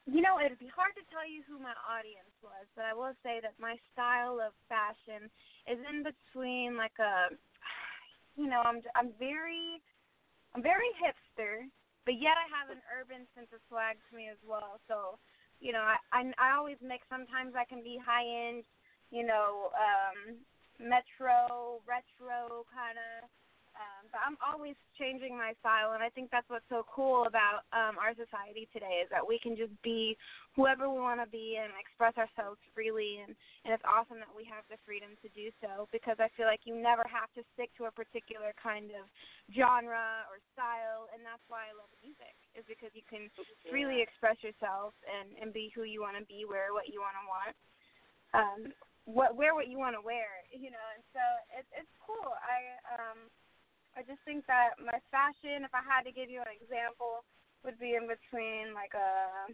You 0.06 0.18
know, 0.18 0.42
it'd 0.42 0.59
be 0.59 0.71
hard 0.75 0.99
to 0.99 1.04
tell 1.14 1.23
you 1.23 1.47
who 1.47 1.62
my 1.62 1.75
audience 1.87 2.35
was, 2.42 2.66
but 2.75 2.90
I 2.90 2.94
will 2.94 3.14
say 3.23 3.38
that 3.38 3.54
my 3.62 3.78
style 3.94 4.42
of 4.42 4.50
fashion 4.66 5.30
is 5.71 5.78
in 5.78 6.02
between 6.02 6.75
like 6.75 6.99
a, 6.99 7.30
you 8.40 8.50
know, 8.50 8.66
I'm 8.66 8.82
I'm 8.99 9.14
very, 9.23 9.78
I'm 10.59 10.62
very 10.62 10.90
hipster, 10.99 11.71
but 12.02 12.18
yet 12.18 12.35
I 12.35 12.50
have 12.50 12.75
an 12.75 12.82
urban 12.90 13.30
sense 13.38 13.54
of 13.54 13.62
swag 13.71 13.94
to 14.11 14.12
me 14.18 14.26
as 14.26 14.42
well. 14.42 14.82
So, 14.90 15.23
you 15.62 15.71
know, 15.71 15.87
I 15.87 16.02
I, 16.11 16.26
I 16.35 16.59
always 16.59 16.82
mix. 16.82 17.06
Sometimes 17.06 17.54
I 17.54 17.62
can 17.62 17.87
be 17.87 17.94
high 17.94 18.26
end, 18.26 18.66
you 19.14 19.23
know, 19.23 19.71
um, 19.78 20.35
metro, 20.82 21.78
retro 21.87 22.66
kind 22.75 22.99
of 22.99 23.30
I'm 24.12 24.37
always 24.45 24.76
changing 25.00 25.33
my 25.33 25.57
style, 25.64 25.97
and 25.97 26.04
I 26.04 26.12
think 26.12 26.28
that's 26.28 26.49
what's 26.52 26.69
so 26.69 26.85
cool 26.85 27.25
about 27.25 27.64
um, 27.73 27.97
our 27.97 28.12
society 28.12 28.69
today 28.69 29.00
is 29.00 29.09
that 29.09 29.25
we 29.25 29.40
can 29.40 29.57
just 29.57 29.73
be 29.81 30.16
whoever 30.52 30.85
we 30.85 31.00
want 31.00 31.25
to 31.25 31.28
be 31.28 31.57
and 31.57 31.73
express 31.81 32.12
ourselves 32.21 32.61
freely, 32.76 33.25
and 33.25 33.33
and 33.64 33.73
it's 33.73 33.87
awesome 33.88 34.21
that 34.21 34.31
we 34.33 34.45
have 34.45 34.69
the 34.69 34.76
freedom 34.85 35.16
to 35.25 35.28
do 35.33 35.49
so 35.64 35.88
because 35.95 36.21
I 36.21 36.28
feel 36.37 36.45
like 36.45 36.69
you 36.69 36.76
never 36.76 37.07
have 37.09 37.33
to 37.40 37.42
stick 37.57 37.73
to 37.81 37.88
a 37.88 37.92
particular 37.92 38.52
kind 38.61 38.92
of 38.92 39.09
genre 39.49 40.28
or 40.28 40.42
style, 40.52 41.09
and 41.16 41.25
that's 41.25 41.45
why 41.49 41.73
I 41.73 41.76
love 41.76 41.90
music 42.04 42.37
is 42.52 42.69
because 42.69 42.92
you 42.92 43.07
can 43.09 43.33
freely 43.73 44.04
express 44.04 44.37
yourself 44.45 44.92
and 45.09 45.33
and 45.40 45.57
be 45.57 45.73
who 45.73 45.88
you 45.88 46.04
want 46.04 46.21
to 46.21 46.25
be, 46.28 46.45
wear 46.45 46.76
what 46.76 46.92
you 46.92 47.00
want 47.00 47.16
to 47.16 47.25
want. 47.25 47.54
Um, 48.33 48.61
what 49.04 49.35
wear 49.35 49.54
what 49.54 49.66
you 49.66 49.78
want 49.83 49.99
to 49.99 50.04
wear, 50.04 50.31
you 50.52 50.71
know, 50.71 50.87
and 50.95 51.02
so 51.11 51.23
it's 51.59 51.73
it's 51.75 51.95
cool. 51.99 52.28
I 52.38 52.78
um 52.95 53.33
I 53.96 54.00
just 54.02 54.20
think 54.25 54.46
that 54.49 54.80
my 54.80 54.96
fashion, 55.12 55.64
if 55.64 55.72
I 55.76 55.84
had 55.84 56.08
to 56.08 56.12
give 56.12 56.32
you 56.32 56.40
an 56.40 56.52
example, 56.52 57.25
would 57.64 57.78
be 57.78 57.94
in 57.94 58.08
between 58.11 58.75
like 58.75 58.96
a 58.96 59.52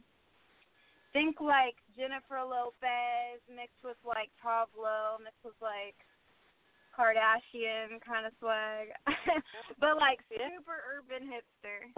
think 1.12 1.40
like 1.40 1.76
Jennifer 1.96 2.40
Lopez 2.44 3.40
mixed 3.48 3.80
with 3.82 3.98
like 4.04 4.28
Pablo 4.40 5.16
mixed 5.20 5.42
with 5.44 5.56
like 5.60 5.96
Kardashian 6.98 8.02
kind 8.02 8.26
of 8.26 8.34
swag, 8.42 8.90
but 9.82 9.94
like 9.96 10.18
super 10.26 10.82
urban 10.98 11.30
hipster. 11.30 11.94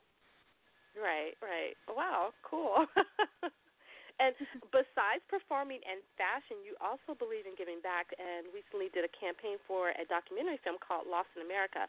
Right, 0.92 1.38
right. 1.40 1.72
Wow, 1.88 2.36
cool. 2.44 2.84
and 4.20 4.36
besides 4.68 5.24
performing 5.32 5.80
and 5.88 6.04
fashion, 6.20 6.60
you 6.60 6.76
also 6.84 7.16
believe 7.16 7.48
in 7.48 7.56
giving 7.56 7.80
back 7.80 8.12
and 8.20 8.52
recently 8.52 8.92
did 8.92 9.08
a 9.08 9.12
campaign 9.16 9.56
for 9.64 9.96
a 9.96 10.04
documentary 10.04 10.60
film 10.60 10.76
called 10.82 11.08
Lost 11.08 11.32
in 11.32 11.46
America. 11.48 11.88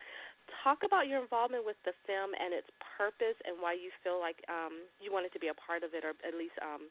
Talk 0.64 0.84
about 0.84 1.08
your 1.08 1.24
involvement 1.24 1.66
with 1.66 1.80
the 1.88 1.96
film 2.06 2.36
and 2.36 2.54
its 2.54 2.68
purpose 2.98 3.40
and 3.48 3.58
why 3.64 3.74
you 3.74 3.90
feel 4.04 4.20
like 4.20 4.38
um, 4.52 4.84
you 5.00 5.10
wanted 5.10 5.32
to 5.34 5.42
be 5.42 5.48
a 5.48 5.58
part 5.58 5.82
of 5.82 5.96
it 5.96 6.04
or 6.04 6.14
at 6.22 6.36
least 6.36 6.56
um, 6.62 6.84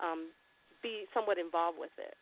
um, 0.00 0.20
be 0.82 1.04
somewhat 1.12 1.36
involved 1.36 1.76
with 1.76 1.92
it. 1.98 2.16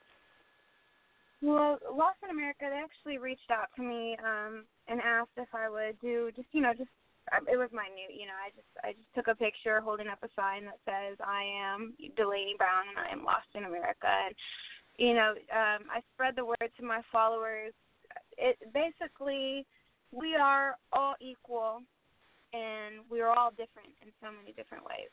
Well, 1.40 1.78
Lost 1.86 2.18
in 2.26 2.34
America, 2.34 2.66
they 2.66 2.82
actually 2.82 3.18
reached 3.18 3.50
out 3.50 3.70
to 3.76 3.82
me 3.82 4.18
um, 4.18 4.66
and 4.90 4.98
asked 4.98 5.38
if 5.38 5.46
I 5.54 5.70
would 5.70 5.94
do 6.02 6.34
just, 6.34 6.50
you 6.50 6.60
know, 6.60 6.74
just 6.74 6.90
um, 7.30 7.46
it 7.46 7.56
was 7.56 7.70
minute, 7.70 8.16
you 8.16 8.26
know. 8.26 8.34
I 8.34 8.50
just 8.56 8.72
I 8.82 8.90
just 8.96 9.10
took 9.14 9.28
a 9.28 9.38
picture 9.38 9.80
holding 9.80 10.08
up 10.08 10.18
a 10.24 10.32
sign 10.34 10.64
that 10.64 10.80
says 10.82 11.14
I 11.20 11.44
am 11.44 11.94
D'Lannie 12.16 12.58
Brown 12.58 12.88
and 12.88 12.98
I 12.98 13.12
am 13.12 13.24
lost 13.24 13.48
in 13.54 13.64
America 13.64 14.08
and 14.08 14.34
you 14.98 15.14
know, 15.14 15.36
um 15.52 15.86
I 15.92 16.02
spread 16.14 16.34
the 16.34 16.44
word 16.44 16.72
to 16.78 16.82
my 16.82 17.02
followers. 17.12 17.72
It 18.36 18.56
basically 18.72 19.66
we 20.12 20.34
are 20.34 20.76
all 20.92 21.14
equal 21.20 21.82
and 22.52 23.04
we 23.10 23.20
are 23.20 23.36
all 23.36 23.50
different 23.50 23.92
in 24.02 24.08
so 24.20 24.28
many 24.32 24.52
different 24.52 24.84
ways. 24.84 25.12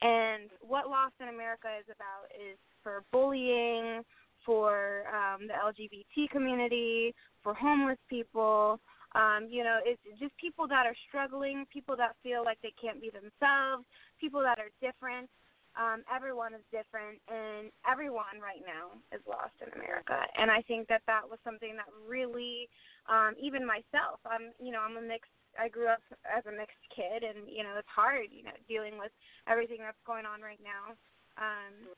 And 0.00 0.50
what 0.60 0.88
Lost 0.88 1.14
in 1.20 1.28
America 1.28 1.68
is 1.78 1.86
about 1.86 2.28
is 2.34 2.58
for 2.82 3.04
bullying, 3.12 4.02
for 4.44 5.04
um, 5.08 5.46
the 5.46 5.54
LGBT 5.54 6.30
community, 6.30 7.14
for 7.42 7.54
homeless 7.54 7.98
people, 8.08 8.80
um, 9.14 9.46
you 9.48 9.62
know, 9.62 9.78
it's 9.84 10.00
just 10.18 10.36
people 10.36 10.66
that 10.68 10.86
are 10.86 10.96
struggling, 11.08 11.64
people 11.72 11.96
that 11.96 12.16
feel 12.22 12.44
like 12.44 12.58
they 12.62 12.74
can't 12.80 13.00
be 13.00 13.10
themselves, 13.10 13.86
people 14.20 14.42
that 14.42 14.58
are 14.58 14.70
different. 14.82 15.30
Um, 15.74 16.06
everyone 16.06 16.54
is 16.54 16.62
different, 16.70 17.18
and 17.26 17.74
everyone 17.82 18.38
right 18.38 18.62
now 18.62 18.94
is 19.10 19.22
lost 19.26 19.58
in 19.58 19.70
America. 19.74 20.14
And 20.38 20.50
I 20.50 20.62
think 20.62 20.86
that 20.86 21.02
that 21.10 21.26
was 21.26 21.42
something 21.42 21.74
that 21.74 21.90
really, 22.06 22.70
um, 23.10 23.34
even 23.42 23.66
myself, 23.66 24.22
I'm, 24.22 24.54
you 24.62 24.70
know, 24.70 24.80
I'm 24.80 24.96
a 24.96 25.02
mixed. 25.02 25.34
I 25.54 25.70
grew 25.70 25.86
up 25.86 26.02
as 26.26 26.42
a 26.46 26.54
mixed 26.54 26.82
kid, 26.90 27.22
and 27.22 27.46
you 27.46 27.62
know, 27.62 27.78
it's 27.78 27.90
hard, 27.90 28.30
you 28.30 28.42
know, 28.42 28.54
dealing 28.66 28.98
with 28.98 29.14
everything 29.46 29.78
that's 29.82 29.98
going 30.06 30.26
on 30.26 30.42
right 30.42 30.62
now. 30.62 30.94
Um, 31.38 31.90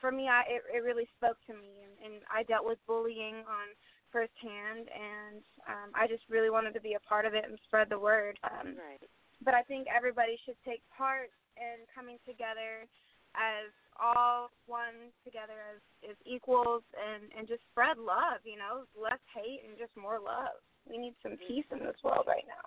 for 0.00 0.10
me, 0.10 0.26
I 0.26 0.42
it, 0.46 0.62
it 0.70 0.82
really 0.82 1.06
spoke 1.18 1.38
to 1.46 1.54
me, 1.54 1.82
and, 1.82 1.94
and 2.02 2.14
I 2.26 2.42
dealt 2.42 2.66
with 2.66 2.78
bullying 2.86 3.46
on 3.46 3.66
firsthand, 4.10 4.90
and 4.90 5.42
um, 5.66 5.90
I 5.94 6.06
just 6.06 6.22
really 6.28 6.50
wanted 6.50 6.74
to 6.74 6.82
be 6.82 6.94
a 6.94 7.02
part 7.08 7.24
of 7.24 7.34
it 7.34 7.46
and 7.46 7.58
spread 7.64 7.88
the 7.88 7.98
word. 7.98 8.38
Um, 8.44 8.74
right. 8.76 9.02
But 9.44 9.54
I 9.54 9.62
think 9.62 9.86
everybody 9.90 10.38
should 10.44 10.58
take 10.66 10.82
part 10.96 11.30
in 11.56 11.84
coming 11.92 12.18
together 12.24 12.88
as 13.32 13.72
all 13.96 14.52
one 14.68 15.12
together 15.24 15.56
as 15.72 15.80
as 16.04 16.16
equals 16.24 16.84
and 16.96 17.28
and 17.36 17.48
just 17.48 17.64
spread 17.72 17.96
love. 17.96 18.44
You 18.44 18.60
know, 18.60 18.88
less 18.96 19.20
hate 19.32 19.64
and 19.64 19.76
just 19.76 19.92
more 19.96 20.20
love. 20.20 20.60
We 20.88 20.98
need 20.98 21.14
some 21.22 21.38
peace 21.38 21.68
in 21.70 21.80
this 21.80 21.98
world 22.02 22.26
right 22.26 22.44
now. 22.48 22.66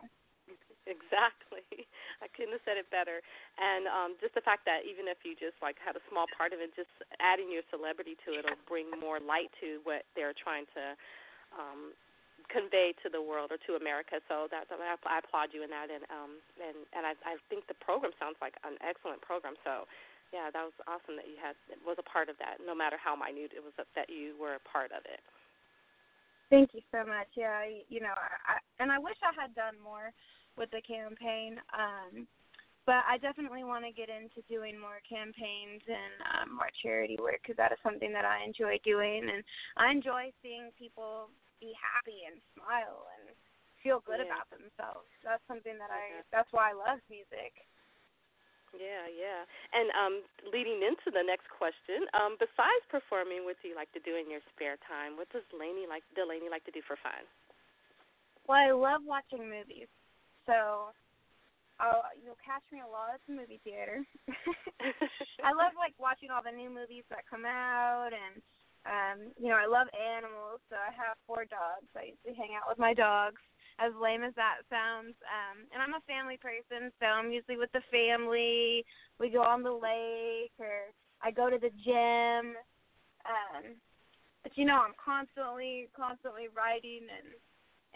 Exactly. 0.86 1.65
I 2.24 2.30
couldn't 2.32 2.54
have 2.54 2.65
said 2.65 2.77
it 2.77 2.89
better. 2.94 3.22
And 3.58 3.89
um 3.89 4.10
just 4.22 4.38
the 4.38 4.46
fact 4.46 4.65
that 4.70 4.86
even 4.86 5.10
if 5.10 5.22
you 5.25 5.34
just 5.38 5.58
like 5.62 5.77
had 5.82 5.98
a 5.98 6.04
small 6.10 6.30
part 6.34 6.54
of 6.54 6.62
it, 6.62 6.74
just 6.77 6.94
adding 7.18 7.50
your 7.50 7.65
celebrity 7.74 8.18
to 8.25 8.38
it 8.38 8.46
will 8.46 8.62
bring 8.70 8.89
more 9.01 9.18
light 9.18 9.50
to 9.62 9.82
what 9.86 10.06
they're 10.13 10.38
trying 10.38 10.70
to 10.77 10.94
um, 11.56 11.94
convey 12.52 12.94
to 13.04 13.08
the 13.10 13.22
world 13.22 13.52
or 13.52 13.60
to 13.70 13.78
America. 13.80 14.22
So 14.28 14.48
that's 14.50 14.70
I, 14.70 15.20
applaud 15.20 15.52
you 15.54 15.64
in 15.66 15.72
that, 15.72 15.90
and 15.90 16.04
um, 16.12 16.42
and 16.62 16.78
and 16.94 17.04
I, 17.06 17.14
I 17.25 17.34
think 17.50 17.66
the 17.68 17.78
program 17.78 18.14
sounds 18.18 18.38
like 18.42 18.56
an 18.66 18.78
excellent 18.82 19.22
program. 19.22 19.58
So 19.64 19.90
yeah, 20.34 20.50
that 20.52 20.64
was 20.66 20.75
awesome 20.90 21.16
that 21.16 21.30
you 21.30 21.38
had 21.40 21.56
was 21.86 21.98
a 22.02 22.08
part 22.08 22.28
of 22.28 22.36
that. 22.42 22.60
No 22.64 22.74
matter 22.74 22.98
how 23.00 23.14
minute 23.16 23.54
it 23.56 23.64
was, 23.64 23.74
that 23.78 24.10
you 24.10 24.36
were 24.36 24.58
a 24.58 24.64
part 24.68 24.92
of 24.92 25.06
it. 25.06 25.22
Thank 26.50 26.78
you 26.78 26.82
so 26.94 27.02
much. 27.02 27.30
Yeah, 27.34 27.66
you 27.90 28.00
know, 28.00 28.14
I, 28.14 28.62
and 28.78 28.92
I 28.92 29.00
wish 29.02 29.18
I 29.25 29.34
had 29.34 29.54
done 29.58 29.75
more 29.82 30.14
with 30.58 30.70
the 30.70 30.82
campaign. 30.86 31.58
Um, 31.74 32.30
but 32.86 33.02
I 33.10 33.18
definitely 33.18 33.66
want 33.66 33.82
to 33.82 33.90
get 33.90 34.14
into 34.14 34.46
doing 34.46 34.78
more 34.78 35.02
campaigns 35.10 35.82
and 35.90 36.14
um, 36.30 36.54
more 36.54 36.70
charity 36.86 37.18
work 37.18 37.42
because 37.42 37.58
that 37.58 37.74
is 37.74 37.82
something 37.82 38.14
that 38.14 38.30
I 38.30 38.46
enjoy 38.46 38.78
doing, 38.86 39.25
and 39.25 39.42
I 39.74 39.90
enjoy 39.90 40.30
seeing 40.46 40.70
people 40.78 41.34
be 41.59 41.74
happy 41.77 42.25
and 42.27 42.38
smile 42.55 43.07
and 43.19 43.33
feel 43.81 44.01
good 44.03 44.21
yeah. 44.21 44.29
about 44.29 44.47
themselves. 44.50 45.07
That's 45.21 45.43
something 45.45 45.77
that 45.77 45.91
I 45.93 46.25
that's 46.33 46.50
why 46.50 46.71
I 46.71 46.75
love 46.75 47.00
music. 47.07 47.53
Yeah, 48.74 49.07
yeah. 49.07 49.47
And 49.71 49.88
um 49.95 50.15
leading 50.50 50.83
into 50.83 51.13
the 51.13 51.24
next 51.24 51.47
question, 51.53 52.09
um 52.17 52.35
besides 52.41 52.83
performing, 52.91 53.45
what 53.45 53.55
do 53.62 53.69
you 53.69 53.77
like 53.77 53.91
to 53.93 54.03
do 54.03 54.17
in 54.17 54.27
your 54.27 54.43
spare 54.51 54.81
time? 54.83 55.15
What 55.15 55.29
does 55.31 55.45
D'Lannie 55.53 55.88
like 55.88 56.03
D'Lannie 56.17 56.51
like 56.51 56.65
to 56.67 56.74
do 56.75 56.83
for 56.83 57.00
fun? 57.00 57.24
Well, 58.45 58.62
I 58.62 58.71
love 58.74 59.01
watching 59.05 59.50
movies. 59.50 59.89
So 60.45 60.93
uh, 61.79 62.13
you'll 62.21 62.39
catch 62.39 62.63
me 62.71 62.79
a 62.79 62.88
lot 62.88 63.17
at 63.17 63.21
the 63.27 63.33
movie 63.35 63.59
theater. 63.65 64.05
I 65.43 65.51
love 65.51 65.75
like 65.75 65.97
watching 65.97 66.29
all 66.29 66.45
the 66.45 66.53
new 66.53 66.69
movies 66.69 67.03
that 67.09 67.27
come 67.27 67.43
out 67.43 68.13
and 68.13 68.41
um, 68.86 69.34
you 69.42 69.50
know, 69.50 69.58
I 69.58 69.65
love 69.65 69.89
animals, 69.98 70.62
so 70.70 70.77
I 70.77 70.94
have 70.94 71.18
four 71.25 71.50
dogs. 71.50 71.89
I 71.98 72.13
usually 72.13 72.38
hang 72.38 72.54
out 72.54 72.70
with 72.70 72.77
my 72.77 72.94
dogs, 72.94 73.42
as 73.82 73.89
lame 73.98 74.22
as 74.22 74.38
that 74.38 74.62
sounds. 74.70 75.18
Um, 75.25 75.65
and 75.74 75.82
I'm 75.82 75.98
a 75.98 76.06
family 76.06 76.38
person, 76.38 76.94
so 77.01 77.10
I'm 77.10 77.34
usually 77.34 77.58
with 77.58 77.74
the 77.74 77.82
family. 77.89 78.86
We 79.18 79.34
go 79.34 79.42
on 79.42 79.65
the 79.65 79.74
lake, 79.74 80.54
or 80.62 80.94
I 81.25 81.34
go 81.34 81.50
to 81.50 81.58
the 81.58 81.74
gym. 81.82 82.54
Um, 83.25 83.74
but 84.46 84.54
you 84.54 84.70
know, 84.70 84.86
I'm 84.86 84.94
constantly, 85.01 85.89
constantly 85.98 86.54
writing 86.54 87.10
and 87.10 87.34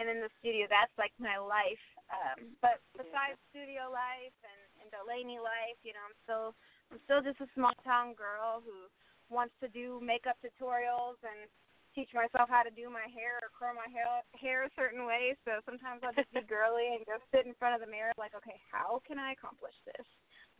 and 0.01 0.09
in 0.09 0.23
the 0.23 0.31
studio. 0.41 0.65
That's 0.65 0.95
like 0.97 1.13
my 1.21 1.37
life. 1.37 1.85
Um, 2.09 2.57
but 2.65 2.81
besides 2.97 3.37
studio 3.53 3.93
life 3.93 4.33
and, 4.41 4.61
and 4.81 4.87
D'Lannie 4.89 5.37
life, 5.37 5.77
you 5.85 5.93
know, 5.93 6.01
I'm 6.01 6.17
still 6.25 6.47
I'm 6.89 6.99
still 7.05 7.21
just 7.21 7.37
a 7.45 7.49
small 7.53 7.77
town 7.85 8.17
girl 8.17 8.65
who 8.65 8.89
wants 9.29 9.53
to 9.61 9.67
do 9.69 10.01
makeup 10.01 10.37
tutorials 10.41 11.21
and 11.21 11.49
teach 11.97 12.09
myself 12.13 12.49
how 12.49 12.61
to 12.61 12.73
do 12.73 12.89
my 12.89 13.09
hair 13.09 13.41
or 13.41 13.49
curl 13.49 13.73
my 13.73 13.89
hair 13.89 14.05
hair 14.37 14.65
a 14.65 14.71
certain 14.77 15.05
way. 15.05 15.33
So 15.45 15.61
sometimes 15.65 16.01
I'll 16.05 16.13
just 16.13 16.29
be 16.33 16.45
girly 16.45 16.93
and 16.93 17.05
go 17.05 17.17
sit 17.33 17.45
in 17.45 17.53
front 17.57 17.77
of 17.77 17.81
the 17.81 17.89
mirror 17.89 18.13
like, 18.17 18.33
okay, 18.37 18.57
how 18.69 19.01
can 19.05 19.17
I 19.17 19.33
accomplish 19.33 19.73
this 19.85 20.05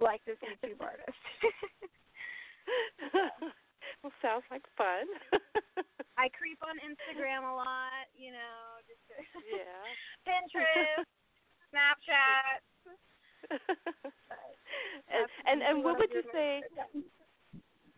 like 0.02 0.24
this 0.26 0.40
YouTube 0.42 0.82
artist? 0.82 1.22
well, 4.02 4.14
sounds 4.22 4.48
like 4.50 4.66
fun. 4.78 5.06
I 6.18 6.28
creep 6.36 6.60
on 6.66 6.76
Instagram 6.84 7.48
a 7.48 7.56
lot, 7.56 8.04
you 8.12 8.36
know, 8.36 8.84
just 8.84 9.00
to 9.08 9.16
yeah. 9.48 9.80
Pinterest, 10.28 11.08
Snapchat. 11.72 12.60
and 15.14 15.26
and, 15.48 15.64
and 15.64 15.84
what 15.84 15.98
would 15.98 16.12
you 16.12 16.24
say? 16.34 16.62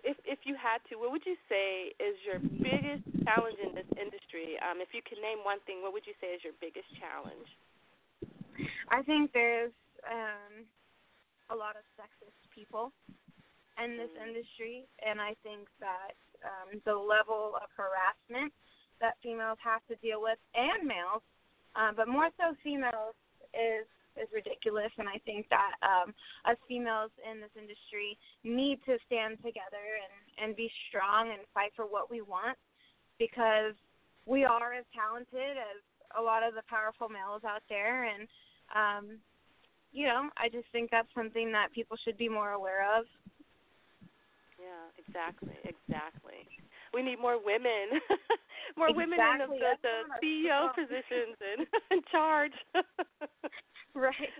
If 0.04 0.18
if 0.26 0.40
you 0.44 0.56
had 0.58 0.82
to, 0.90 0.98
what 0.98 1.12
would 1.12 1.26
you 1.26 1.38
say 1.50 1.94
is 2.02 2.18
your 2.26 2.40
biggest 2.40 3.06
challenge 3.26 3.58
in 3.62 3.74
this 3.76 3.90
industry? 3.98 4.58
Um, 4.62 4.82
if 4.82 4.94
you 4.94 5.02
could 5.06 5.22
name 5.22 5.46
one 5.46 5.62
thing, 5.66 5.82
what 5.82 5.94
would 5.94 6.06
you 6.06 6.18
say 6.22 6.34
is 6.34 6.42
your 6.44 6.58
biggest 6.62 6.90
challenge? 6.98 7.50
I 8.90 9.02
think 9.04 9.32
there's 9.32 9.74
um, 10.06 10.68
a 11.50 11.56
lot 11.56 11.76
of 11.80 11.84
sexist 11.96 12.38
people 12.54 12.92
in 13.80 13.98
this 13.98 14.12
mm. 14.14 14.28
industry, 14.28 14.86
and 15.00 15.22
I 15.22 15.34
think 15.42 15.70
that 15.80 16.18
um, 16.44 16.82
the 16.86 16.96
level 16.96 17.56
of 17.56 17.70
harassment 17.74 18.52
that 19.00 19.18
females 19.24 19.58
have 19.64 19.82
to 19.90 19.96
deal 20.04 20.22
with, 20.22 20.38
and 20.54 20.86
males, 20.86 21.26
um, 21.74 21.98
but 21.98 22.08
more 22.08 22.30
so 22.38 22.54
females 22.62 23.18
is 23.54 23.88
is 24.20 24.28
ridiculous 24.34 24.92
and 24.98 25.08
I 25.08 25.20
think 25.26 25.48
that 25.50 25.74
um 25.84 26.14
us 26.46 26.58
females 26.68 27.12
in 27.24 27.40
this 27.40 27.54
industry 27.56 28.18
need 28.44 28.80
to 28.86 28.98
stand 29.06 29.38
together 29.40 29.84
and 30.02 30.16
and 30.44 30.56
be 30.56 30.72
strong 30.90 31.30
and 31.32 31.42
fight 31.54 31.72
for 31.76 31.86
what 31.86 32.10
we 32.10 32.22
want 32.22 32.58
because 33.20 33.76
we 34.26 34.44
are 34.44 34.74
as 34.74 34.86
talented 34.96 35.58
as 35.58 35.80
a 36.18 36.22
lot 36.22 36.44
of 36.44 36.54
the 36.56 36.64
powerful 36.68 37.08
males 37.08 37.44
out 37.46 37.64
there 37.70 38.06
and 38.06 38.28
um 38.76 39.20
you 39.92 40.08
know, 40.08 40.30
I 40.38 40.48
just 40.48 40.68
think 40.72 40.90
that's 40.90 41.12
something 41.14 41.52
that 41.52 41.72
people 41.76 41.98
should 42.04 42.18
be 42.18 42.30
more 42.30 42.52
aware 42.52 42.88
of. 42.98 43.06
Yeah, 44.56 44.88
exactly, 44.96 45.56
exactly. 45.66 46.48
We 46.92 47.02
need 47.02 47.24
more 47.24 47.40
women, 47.40 48.00
more 48.80 48.92
exactly. 48.92 49.16
women 49.16 49.20
in 49.20 49.38
the, 49.48 49.48
the, 49.58 49.74
the 49.80 49.96
CEO 50.20 50.76
positions 50.76 51.40
and 51.40 51.64
in 51.96 52.02
charge. 52.12 52.56
right. 53.96 54.36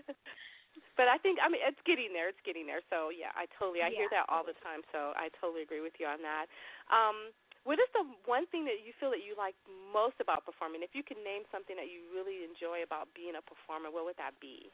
But 1.00 1.08
I 1.08 1.16
think 1.16 1.40
I 1.40 1.48
mean 1.48 1.64
it's 1.64 1.80
getting 1.88 2.12
there. 2.12 2.28
It's 2.28 2.44
getting 2.44 2.68
there. 2.68 2.84
So 2.92 3.08
yeah, 3.08 3.32
I 3.32 3.48
totally 3.56 3.80
I 3.80 3.88
yeah. 3.88 4.04
hear 4.04 4.10
that 4.12 4.28
all 4.28 4.44
the 4.44 4.56
time. 4.60 4.84
So 4.92 5.16
I 5.16 5.32
totally 5.40 5.64
agree 5.64 5.80
with 5.80 5.96
you 5.96 6.04
on 6.04 6.20
that. 6.20 6.46
Um, 6.92 7.32
what 7.64 7.78
is 7.78 7.88
the 7.94 8.04
one 8.26 8.44
thing 8.50 8.66
that 8.66 8.82
you 8.82 8.90
feel 8.98 9.14
that 9.14 9.22
you 9.22 9.38
like 9.38 9.54
most 9.94 10.18
about 10.18 10.44
performing? 10.44 10.82
If 10.82 10.98
you 10.98 11.06
could 11.06 11.22
name 11.22 11.46
something 11.54 11.78
that 11.78 11.88
you 11.88 12.04
really 12.10 12.42
enjoy 12.42 12.82
about 12.82 13.08
being 13.14 13.38
a 13.38 13.44
performer, 13.44 13.88
what 13.88 14.04
would 14.04 14.18
that 14.18 14.34
be? 14.42 14.68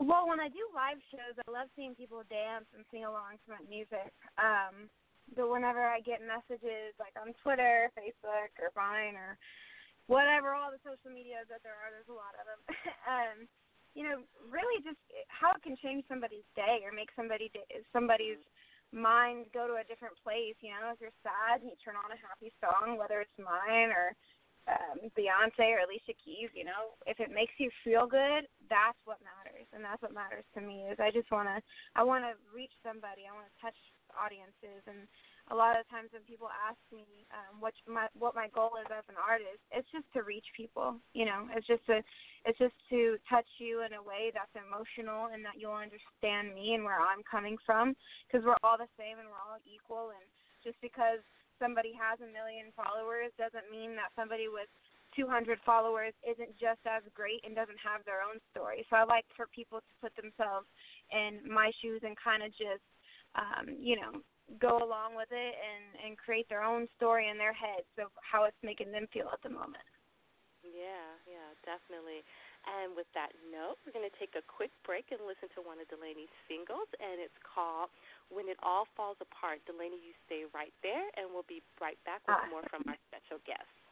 Well, 0.00 0.26
when 0.26 0.40
I 0.42 0.50
do 0.50 0.58
live 0.74 0.98
shows, 1.12 1.38
I 1.38 1.46
love 1.46 1.70
seeing 1.78 1.94
people 1.94 2.24
dance 2.26 2.66
and 2.74 2.82
sing 2.90 3.06
along 3.06 3.38
to 3.44 3.48
my 3.54 3.62
music. 3.68 4.10
Um, 4.40 4.90
but 5.32 5.48
whenever 5.48 5.80
I 5.80 6.04
get 6.04 6.20
messages 6.20 6.92
like 7.00 7.16
on 7.16 7.32
Twitter, 7.40 7.88
Facebook, 7.96 8.52
or 8.60 8.70
Vine, 8.76 9.16
or 9.16 9.40
whatever, 10.06 10.52
all 10.52 10.68
the 10.68 10.82
social 10.84 11.08
medias 11.08 11.48
that 11.48 11.64
there 11.64 11.74
are, 11.74 11.88
there's 11.88 12.12
a 12.12 12.16
lot 12.16 12.36
of 12.36 12.44
them. 12.44 12.60
um, 13.14 13.38
you 13.96 14.02
know, 14.02 14.26
really 14.50 14.82
just 14.82 15.00
how 15.30 15.54
it 15.54 15.62
can 15.62 15.78
change 15.78 16.02
somebody's 16.10 16.46
day 16.58 16.82
or 16.82 16.90
make 16.90 17.14
somebody 17.14 17.48
somebody's 17.94 18.42
mind 18.90 19.46
go 19.54 19.66
to 19.66 19.78
a 19.78 19.86
different 19.86 20.18
place. 20.20 20.58
You 20.60 20.74
know, 20.74 20.92
if 20.92 21.00
you're 21.00 21.14
sad 21.22 21.62
you 21.62 21.74
turn 21.80 21.98
on 21.98 22.10
a 22.10 22.18
happy 22.18 22.50
song, 22.58 22.98
whether 22.98 23.22
it's 23.22 23.38
mine 23.38 23.94
or 23.94 24.12
um, 24.66 25.12
Beyonce 25.12 25.76
or 25.76 25.84
Alicia 25.84 26.16
Keys, 26.18 26.50
you 26.56 26.64
know, 26.64 26.96
if 27.04 27.20
it 27.20 27.28
makes 27.28 27.52
you 27.60 27.68
feel 27.84 28.08
good, 28.08 28.48
that's 28.72 28.98
what 29.04 29.20
matters, 29.20 29.68
and 29.76 29.84
that's 29.84 30.00
what 30.00 30.16
matters 30.16 30.46
to 30.56 30.60
me. 30.60 30.88
Is 30.88 30.96
I 30.98 31.12
just 31.12 31.30
want 31.30 31.48
to, 31.52 31.60
I 31.94 32.02
want 32.02 32.24
to 32.24 32.34
reach 32.48 32.72
somebody, 32.80 33.28
I 33.28 33.36
want 33.36 33.46
to 33.46 33.60
touch 33.60 33.76
audiences, 34.16 34.82
and 34.86 35.06
a 35.52 35.56
lot 35.56 35.76
of 35.76 35.84
times 35.92 36.08
when 36.16 36.24
people 36.24 36.48
ask 36.48 36.80
me 36.88 37.04
um, 37.34 37.60
what 37.60 37.76
my 37.84 38.08
what 38.16 38.32
my 38.32 38.48
goal 38.54 38.80
is 38.80 38.88
as 38.88 39.04
an 39.12 39.20
artist, 39.20 39.60
it's 39.74 39.88
just 39.92 40.08
to 40.16 40.24
reach 40.24 40.46
people. 40.56 40.96
You 41.12 41.28
know, 41.28 41.50
it's 41.52 41.68
just 41.68 41.84
to 41.92 42.00
it's 42.48 42.58
just 42.58 42.76
to 42.88 43.20
touch 43.28 43.48
you 43.60 43.84
in 43.84 43.92
a 43.96 44.02
way 44.02 44.32
that's 44.32 44.52
emotional 44.56 45.32
and 45.32 45.44
that 45.44 45.60
you'll 45.60 45.76
understand 45.76 46.56
me 46.56 46.76
and 46.76 46.84
where 46.84 47.00
I'm 47.00 47.24
coming 47.24 47.60
from 47.64 47.96
because 48.24 48.44
we're 48.44 48.60
all 48.64 48.80
the 48.80 48.90
same 48.96 49.20
and 49.20 49.28
we're 49.28 49.44
all 49.44 49.60
equal. 49.64 50.12
And 50.16 50.24
just 50.64 50.80
because 50.80 51.20
somebody 51.60 51.92
has 51.96 52.20
a 52.20 52.28
million 52.28 52.72
followers 52.76 53.32
doesn't 53.36 53.68
mean 53.72 53.96
that 53.96 54.12
somebody 54.16 54.48
with 54.48 54.68
200 55.16 55.58
followers 55.64 56.12
isn't 56.26 56.52
just 56.58 56.82
as 56.84 57.02
great 57.14 57.40
and 57.46 57.54
doesn't 57.54 57.78
have 57.78 58.02
their 58.04 58.20
own 58.20 58.42
story. 58.50 58.84
So 58.90 58.98
I 58.98 59.04
like 59.06 59.24
for 59.38 59.46
people 59.54 59.78
to 59.78 59.92
put 60.02 60.12
themselves 60.18 60.66
in 61.14 61.40
my 61.46 61.70
shoes 61.80 62.02
and 62.02 62.18
kind 62.18 62.42
of 62.42 62.50
just, 62.58 62.82
um, 63.34 63.76
you 63.78 63.96
know, 63.96 64.22
go 64.60 64.78
along 64.78 65.16
with 65.16 65.30
it 65.32 65.54
and 65.56 65.84
and 66.04 66.18
create 66.18 66.48
their 66.48 66.62
own 66.62 66.86
story 66.96 67.28
in 67.28 67.38
their 67.38 67.54
heads 67.54 67.88
of 67.98 68.12
how 68.20 68.44
it's 68.44 68.58
making 68.62 68.92
them 68.92 69.06
feel 69.12 69.30
at 69.32 69.42
the 69.42 69.50
moment. 69.50 69.84
Yeah, 70.64 71.20
yeah, 71.28 71.52
definitely. 71.64 72.24
And 72.64 72.96
with 72.96 73.08
that 73.12 73.36
note, 73.52 73.76
we're 73.84 73.92
going 73.92 74.08
to 74.08 74.16
take 74.16 74.32
a 74.40 74.44
quick 74.48 74.72
break 74.88 75.12
and 75.12 75.20
listen 75.28 75.52
to 75.52 75.60
one 75.60 75.76
of 75.76 75.84
D'Lannie's 75.92 76.32
singles, 76.48 76.88
and 76.96 77.20
it's 77.20 77.36
called 77.44 77.92
"When 78.32 78.48
It 78.48 78.56
All 78.64 78.88
Falls 78.96 79.20
Apart." 79.20 79.60
D'Lannie, 79.68 80.00
you 80.00 80.16
stay 80.24 80.48
right 80.56 80.72
there, 80.80 81.04
and 81.20 81.28
we'll 81.28 81.44
be 81.44 81.60
right 81.76 82.00
back 82.08 82.24
with 82.24 82.40
more 82.48 82.64
from 82.72 82.80
our 82.88 82.96
special 83.12 83.36
guest. 83.44 83.83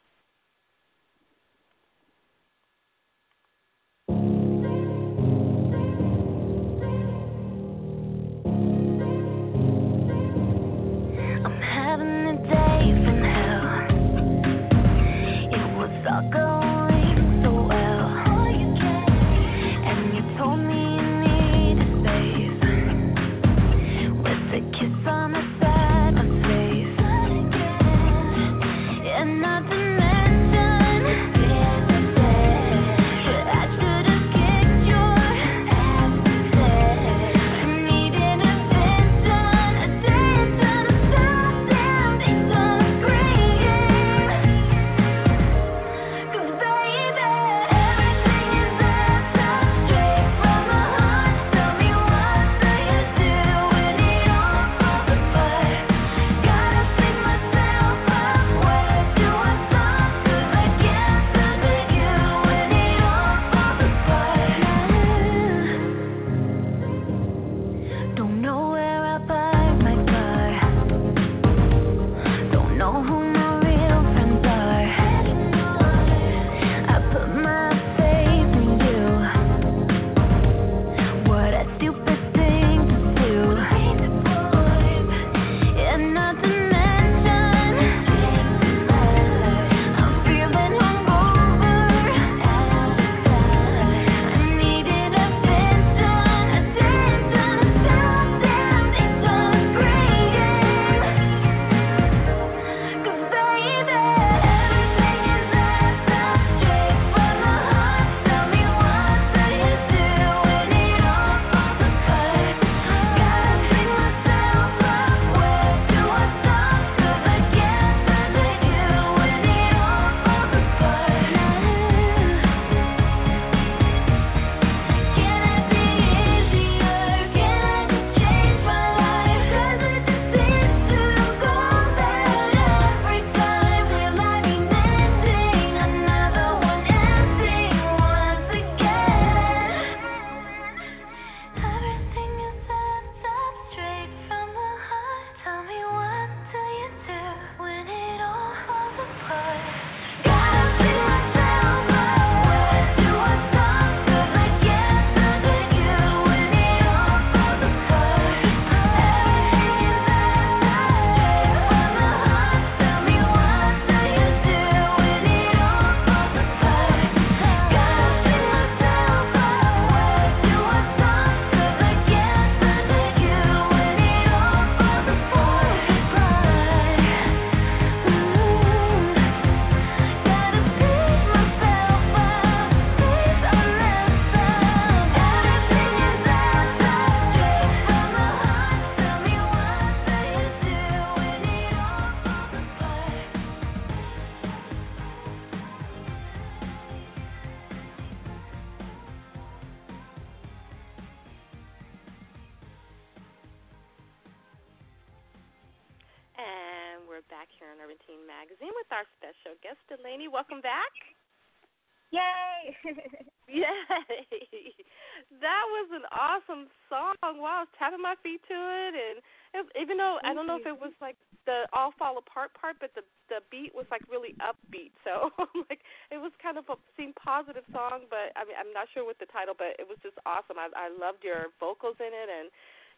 Tapping 217.83 217.99
my 217.99 218.15
feet 218.23 218.39
to 218.47 218.55
it, 218.55 218.95
and 218.95 219.17
it, 219.51 219.63
even 219.75 219.99
though 219.99 220.23
I 220.23 220.31
don't 220.31 220.47
know 220.47 220.55
if 220.55 220.63
it 220.63 220.79
was 220.79 220.95
like 221.03 221.19
the 221.43 221.67
all 221.75 221.91
fall 221.99 222.15
apart 222.15 222.55
part, 222.55 222.79
but 222.79 222.95
the 222.95 223.03
the 223.27 223.43
beat 223.51 223.75
was 223.75 223.83
like 223.91 224.07
really 224.07 224.39
upbeat. 224.39 224.95
So 225.03 225.35
like 225.67 225.83
it 226.07 226.23
was 226.23 226.31
kind 226.39 226.55
of 226.55 226.71
a 226.71 226.79
seemed 226.95 227.19
positive 227.19 227.67
song, 227.75 228.07
but 228.07 228.31
I 228.39 228.47
mean 228.47 228.55
I'm 228.55 228.71
not 228.71 228.87
sure 228.95 229.03
what 229.03 229.19
the 229.19 229.27
title, 229.27 229.51
but 229.51 229.75
it 229.75 229.83
was 229.83 229.99
just 229.99 230.15
awesome. 230.23 230.55
I 230.55 230.71
I 230.71 230.87
loved 230.95 231.27
your 231.27 231.51
vocals 231.59 231.99
in 231.99 232.15
it, 232.15 232.29
and 232.31 232.47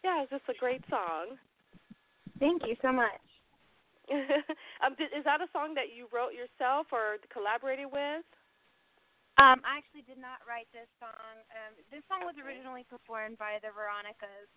yeah, 0.05 0.21
it 0.21 0.29
was 0.29 0.37
just 0.37 0.53
a 0.53 0.57
great 0.61 0.85
song. 0.85 1.41
Thank 2.37 2.61
you 2.69 2.77
so 2.85 2.93
much. 2.93 3.25
um, 4.85 4.93
did, 5.01 5.09
is 5.17 5.25
that 5.25 5.41
a 5.41 5.49
song 5.49 5.73
that 5.73 5.89
you 5.89 6.05
wrote 6.13 6.37
yourself 6.37 6.93
or 6.93 7.17
collaborated 7.33 7.89
with? 7.89 8.27
Um, 9.35 9.59
I 9.67 9.83
actually 9.83 10.07
did 10.07 10.15
not 10.15 10.39
write 10.47 10.71
this 10.71 10.87
song. 10.95 11.35
Um, 11.51 11.75
this 11.91 12.05
song 12.07 12.23
was 12.23 12.39
originally 12.39 12.87
performed 12.87 13.35
by 13.35 13.59
the 13.59 13.67
Veronicas, 13.75 14.47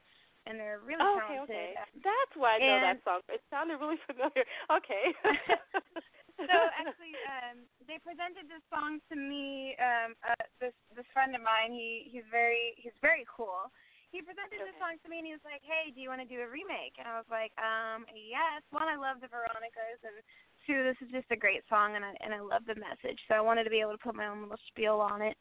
and 0.46 0.60
they're 0.60 0.80
really 0.84 1.02
Oh, 1.02 1.18
okay, 1.18 1.34
talented. 1.42 1.56
okay. 1.56 1.74
That's 2.04 2.34
why 2.36 2.56
I 2.56 2.58
know 2.62 2.78
that 2.84 3.00
song. 3.02 3.20
It 3.28 3.42
sounded 3.50 3.80
really 3.82 3.98
familiar. 4.08 4.44
Okay. 4.70 5.04
so 6.48 6.56
actually, 6.78 7.14
um, 7.26 7.66
they 7.90 7.98
presented 8.00 8.46
this 8.46 8.62
song 8.70 9.02
to 9.10 9.16
me. 9.18 9.74
Um, 9.82 10.14
uh, 10.22 10.44
this 10.62 10.76
this 10.94 11.08
friend 11.10 11.34
of 11.34 11.42
mine, 11.42 11.74
he 11.74 12.06
he's 12.08 12.26
very 12.30 12.78
he's 12.78 12.96
very 13.02 13.26
cool. 13.26 13.68
He 14.08 14.24
presented 14.24 14.64
this 14.64 14.72
song 14.80 14.96
to 15.04 15.08
me, 15.12 15.20
and 15.20 15.28
he 15.28 15.36
was 15.36 15.44
like, 15.44 15.60
"Hey, 15.60 15.92
do 15.92 16.00
you 16.00 16.08
want 16.08 16.24
to 16.24 16.30
do 16.30 16.40
a 16.40 16.48
remake?" 16.48 16.96
And 16.96 17.04
I 17.04 17.20
was 17.20 17.28
like, 17.28 17.52
"Um, 17.60 18.08
yes. 18.16 18.64
One, 18.72 18.88
I 18.88 18.96
love 18.96 19.20
the 19.20 19.28
Veronicas, 19.28 20.00
and 20.00 20.16
two, 20.64 20.80
this 20.80 20.96
is 21.04 21.12
just 21.12 21.28
a 21.28 21.36
great 21.36 21.60
song, 21.68 21.92
and 21.92 22.00
I 22.04 22.16
and 22.24 22.32
I 22.32 22.40
love 22.40 22.64
the 22.64 22.78
message. 22.80 23.20
So 23.28 23.36
I 23.36 23.44
wanted 23.44 23.68
to 23.68 23.74
be 23.74 23.84
able 23.84 23.92
to 23.92 24.00
put 24.00 24.16
my 24.16 24.32
own 24.32 24.48
little 24.48 24.60
spiel 24.72 25.02
on 25.04 25.20
it." 25.20 25.36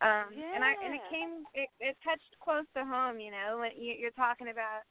Um, 0.00 0.34
and 0.34 0.64
I 0.64 0.74
and 0.82 0.94
it 0.94 1.04
came 1.12 1.44
it, 1.54 1.68
it 1.78 1.94
touched 2.02 2.32
close 2.42 2.66
to 2.74 2.82
home, 2.82 3.20
you 3.20 3.30
know, 3.30 3.60
when 3.60 3.70
you, 3.76 3.94
you're 3.94 4.16
talking 4.18 4.48
about 4.48 4.82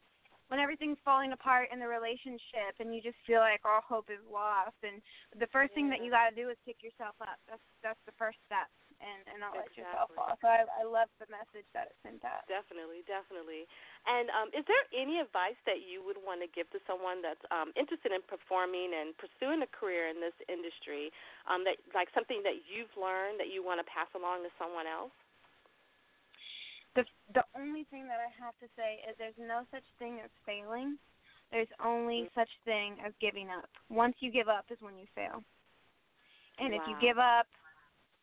when 0.48 0.60
everything's 0.60 1.00
falling 1.04 1.32
apart 1.32 1.68
in 1.72 1.80
the 1.80 1.88
relationship 1.88 2.76
and 2.80 2.94
you 2.94 3.00
just 3.00 3.16
feel 3.26 3.40
like 3.40 3.64
all 3.64 3.80
hope 3.80 4.12
is 4.12 4.20
lost. 4.28 4.76
And 4.84 5.00
the 5.40 5.48
first 5.48 5.72
thing 5.72 5.88
that 5.88 6.04
you 6.04 6.12
got 6.12 6.28
to 6.28 6.36
do 6.36 6.48
is 6.52 6.56
pick 6.64 6.80
yourself 6.84 7.16
up. 7.20 7.40
That's 7.48 7.64
that's 7.82 8.00
the 8.04 8.16
first 8.20 8.36
step 8.44 8.68
and 9.02 9.26
and 9.28 9.38
not 9.42 9.58
let 9.58 9.68
yourself 9.76 10.08
Exactly. 10.08 10.16
fall 10.16 10.38
so 10.40 10.46
i 10.48 10.62
i 10.80 10.84
love 10.86 11.10
the 11.18 11.28
message 11.28 11.66
that 11.74 11.90
it 11.90 11.96
sent 12.06 12.22
out 12.24 12.46
Definitely, 12.48 13.02
definitely. 13.06 13.66
And 14.06 14.30
um, 14.34 14.48
is 14.54 14.64
there 14.66 14.84
any 14.94 15.18
advice 15.22 15.58
that 15.66 15.82
you 15.86 16.02
would 16.06 16.18
want 16.18 16.42
to 16.42 16.48
give 16.50 16.66
to 16.74 16.80
someone 16.86 17.22
that's 17.22 17.42
um, 17.54 17.70
interested 17.78 18.10
in 18.14 18.22
performing 18.26 18.94
and 18.94 19.14
pursuing 19.18 19.62
a 19.62 19.70
career 19.70 20.08
in 20.10 20.18
this 20.22 20.34
industry? 20.50 21.10
Um, 21.46 21.62
that 21.66 21.78
like 21.94 22.08
something 22.14 22.42
that 22.46 22.64
you've 22.66 22.92
learned 22.98 23.38
that 23.42 23.50
you 23.50 23.62
want 23.62 23.78
to 23.82 23.86
pass 23.86 24.10
along 24.14 24.42
to 24.46 24.50
someone 24.58 24.86
else? 24.86 25.14
the 26.94 27.04
the 27.34 27.44
only 27.56 27.84
thing 27.90 28.06
that 28.08 28.20
i 28.20 28.30
have 28.38 28.56
to 28.60 28.68
say 28.76 29.00
is 29.08 29.16
there's 29.18 29.38
no 29.38 29.64
such 29.70 29.84
thing 29.98 30.20
as 30.24 30.30
failing 30.46 30.98
there's 31.50 31.70
only 31.84 32.24
Mm. 32.24 32.34
such 32.34 32.50
thing 32.64 32.96
as 33.04 33.12
giving 33.20 33.48
up 33.50 33.68
once 33.90 34.14
you 34.20 34.30
give 34.30 34.48
up 34.48 34.66
is 34.70 34.78
when 34.80 34.98
you 34.98 35.06
fail 35.14 35.42
and 36.58 36.74
if 36.74 36.82
you 36.86 36.96
give 37.00 37.18
up 37.18 37.46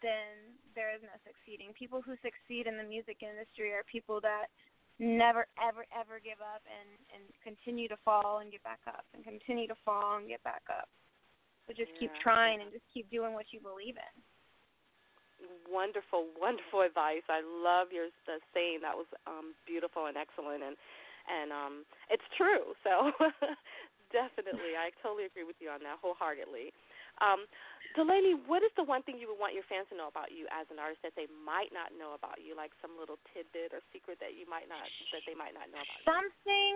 then 0.01 0.58
there 0.79 0.95
is 0.95 1.03
no 1.03 1.11
succeeding. 1.27 1.75
People 1.75 1.99
who 1.99 2.15
succeed 2.23 2.63
in 2.63 2.79
the 2.79 2.87
music 2.87 3.19
industry 3.19 3.75
are 3.75 3.83
people 3.83 4.23
that 4.23 4.47
never 4.99 5.47
ever 5.59 5.83
ever 5.91 6.23
give 6.23 6.39
up 6.39 6.63
and 6.67 6.87
and 7.11 7.23
continue 7.43 7.91
to 7.91 7.99
fall 8.07 8.39
and 8.39 8.51
get 8.51 8.63
back 8.63 8.79
up 8.87 9.03
and 9.11 9.27
continue 9.27 9.67
to 9.67 9.75
fall 9.83 10.15
and 10.15 10.31
get 10.31 10.39
back 10.47 10.63
up. 10.71 10.87
So 11.67 11.75
just 11.75 11.91
keep 11.99 12.15
trying 12.23 12.63
and 12.63 12.71
just 12.71 12.87
keep 12.95 13.11
doing 13.11 13.35
what 13.35 13.51
you 13.51 13.59
believe 13.59 13.99
in. 13.99 14.15
Wonderful, 15.67 16.31
wonderful 16.35 16.81
advice. 16.81 17.23
I 17.29 17.43
love 17.43 17.91
your 17.91 18.07
the 18.23 18.39
saying. 18.55 18.79
That 18.81 18.95
was 18.95 19.07
um, 19.27 19.53
beautiful 19.67 20.07
and 20.07 20.15
excellent, 20.15 20.63
and 20.63 20.79
and 21.27 21.51
um, 21.51 21.75
it's 22.07 22.25
true. 22.39 22.71
So 22.83 23.11
definitely, 24.15 24.79
I 24.79 24.95
totally 25.03 25.27
agree 25.27 25.43
with 25.43 25.59
you 25.59 25.69
on 25.69 25.83
that 25.83 25.99
wholeheartedly. 26.01 26.71
Um, 27.21 27.45
D'Lannie, 27.97 28.37
what 28.45 28.61
is 28.61 28.69
the 28.77 28.85
one 28.85 29.01
thing 29.01 29.17
you 29.17 29.25
would 29.25 29.41
want 29.41 29.57
your 29.57 29.65
fans 29.65 29.89
to 29.89 29.97
know 29.97 30.05
about 30.13 30.29
you 30.29 30.45
as 30.53 30.69
an 30.69 30.77
artist 30.77 31.01
that 31.01 31.17
they 31.17 31.25
might 31.41 31.73
not 31.73 31.89
know 31.97 32.13
about 32.13 32.37
you, 32.37 32.53
like 32.53 32.69
some 32.85 32.93
little 32.93 33.17
tidbit 33.33 33.73
or 33.73 33.81
secret 33.89 34.21
that 34.21 34.37
you 34.37 34.45
might 34.45 34.69
not 34.69 34.85
that 35.09 35.25
they 35.25 35.33
might 35.33 35.57
not 35.57 35.73
know 35.73 35.81
about 35.81 35.97
you? 35.97 36.05
Something 36.05 36.73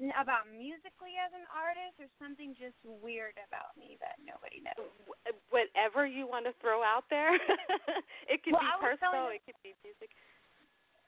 th- 0.00 0.16
about 0.16 0.48
musically 0.48 1.20
as 1.20 1.36
an 1.36 1.44
artist 1.52 2.00
or 2.00 2.08
something 2.16 2.56
just 2.56 2.80
weird 2.80 3.36
about 3.44 3.76
me 3.76 4.00
that 4.00 4.16
nobody 4.24 4.64
knows. 4.64 4.88
Wh- 5.04 5.36
Whatever 5.52 6.08
you 6.08 6.24
want 6.24 6.48
to 6.48 6.56
throw 6.64 6.80
out 6.80 7.04
there, 7.12 7.36
it 8.32 8.40
could 8.40 8.56
Well, 8.56 8.64
be 8.64 8.72
personal, 8.80 9.28
it 9.28 9.44
could 9.44 9.60
be 9.60 9.76
music. 9.84 10.08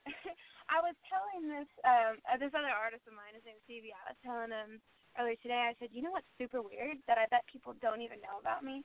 I 0.69 0.79
was 0.85 0.93
telling 1.09 1.49
this 1.49 1.69
um 1.81 2.21
uh, 2.29 2.37
this 2.37 2.53
other 2.53 2.69
artist 2.71 3.05
of 3.09 3.17
mine, 3.17 3.33
his 3.33 3.45
name's 3.45 3.61
Stevie. 3.65 3.93
I 3.93 4.13
was 4.13 4.19
telling 4.21 4.53
him 4.53 4.77
earlier 5.19 5.39
today. 5.41 5.69
I 5.69 5.75
said, 5.79 5.89
you 5.91 6.01
know 6.01 6.11
what's 6.11 6.29
super 6.37 6.61
weird 6.61 6.97
that 7.07 7.17
I 7.17 7.25
bet 7.31 7.43
people 7.51 7.75
don't 7.81 8.01
even 8.01 8.19
know 8.21 8.39
about 8.39 8.63
me 8.63 8.83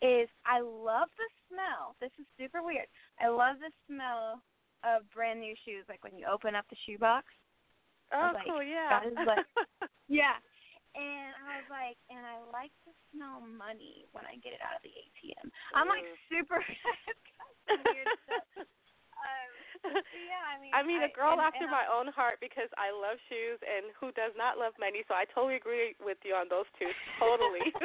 is 0.00 0.28
I 0.48 0.60
love 0.64 1.12
the 1.16 1.30
smell. 1.48 1.96
This 2.00 2.12
is 2.18 2.26
super 2.40 2.64
weird. 2.64 2.88
I 3.20 3.28
love 3.28 3.60
the 3.60 3.72
smell 3.86 4.40
of 4.80 5.04
brand 5.12 5.40
new 5.40 5.54
shoes, 5.64 5.84
like 5.88 6.02
when 6.02 6.16
you 6.16 6.24
open 6.24 6.56
up 6.56 6.64
the 6.70 6.80
shoebox. 6.88 7.28
Oh, 8.10 8.32
like, 8.34 8.48
cool, 8.48 8.64
yeah. 8.64 8.90
that 8.90 9.06
is 9.06 9.18
like- 9.26 9.46
Yeah. 10.08 10.34
And 10.98 11.30
I 11.46 11.62
was 11.62 11.70
like, 11.70 11.94
and 12.10 12.26
I 12.26 12.42
like 12.50 12.74
to 12.82 12.90
smell 13.14 13.38
money 13.38 14.10
when 14.10 14.26
I 14.26 14.34
get 14.42 14.58
it 14.58 14.62
out 14.64 14.74
of 14.74 14.82
the 14.82 14.90
ATM. 14.90 15.46
I'm 15.70 15.86
like 15.86 16.02
mm. 16.02 16.18
super 16.26 16.58
got 17.38 17.50
some 17.70 17.82
weird 17.86 18.10
stuff. 18.26 18.66
Um, 19.30 19.96
yeah, 20.28 20.44
I 20.44 20.56
mean, 20.60 20.72
I 20.74 20.80
mean, 20.84 21.00
a 21.06 21.12
girl 21.14 21.38
and, 21.38 21.40
after 21.40 21.64
and 21.64 21.72
my 21.72 21.88
own 21.88 22.12
heart 22.12 22.36
because 22.42 22.68
I 22.76 22.92
love 22.92 23.16
shoes, 23.32 23.56
and 23.64 23.94
who 23.96 24.12
does 24.12 24.36
not 24.36 24.60
love 24.60 24.76
money? 24.76 25.06
So 25.08 25.16
I 25.16 25.24
totally 25.30 25.56
agree 25.56 25.96
with 26.02 26.18
you 26.26 26.36
on 26.36 26.50
those 26.52 26.68
two. 26.76 26.90
Totally. 27.16 27.64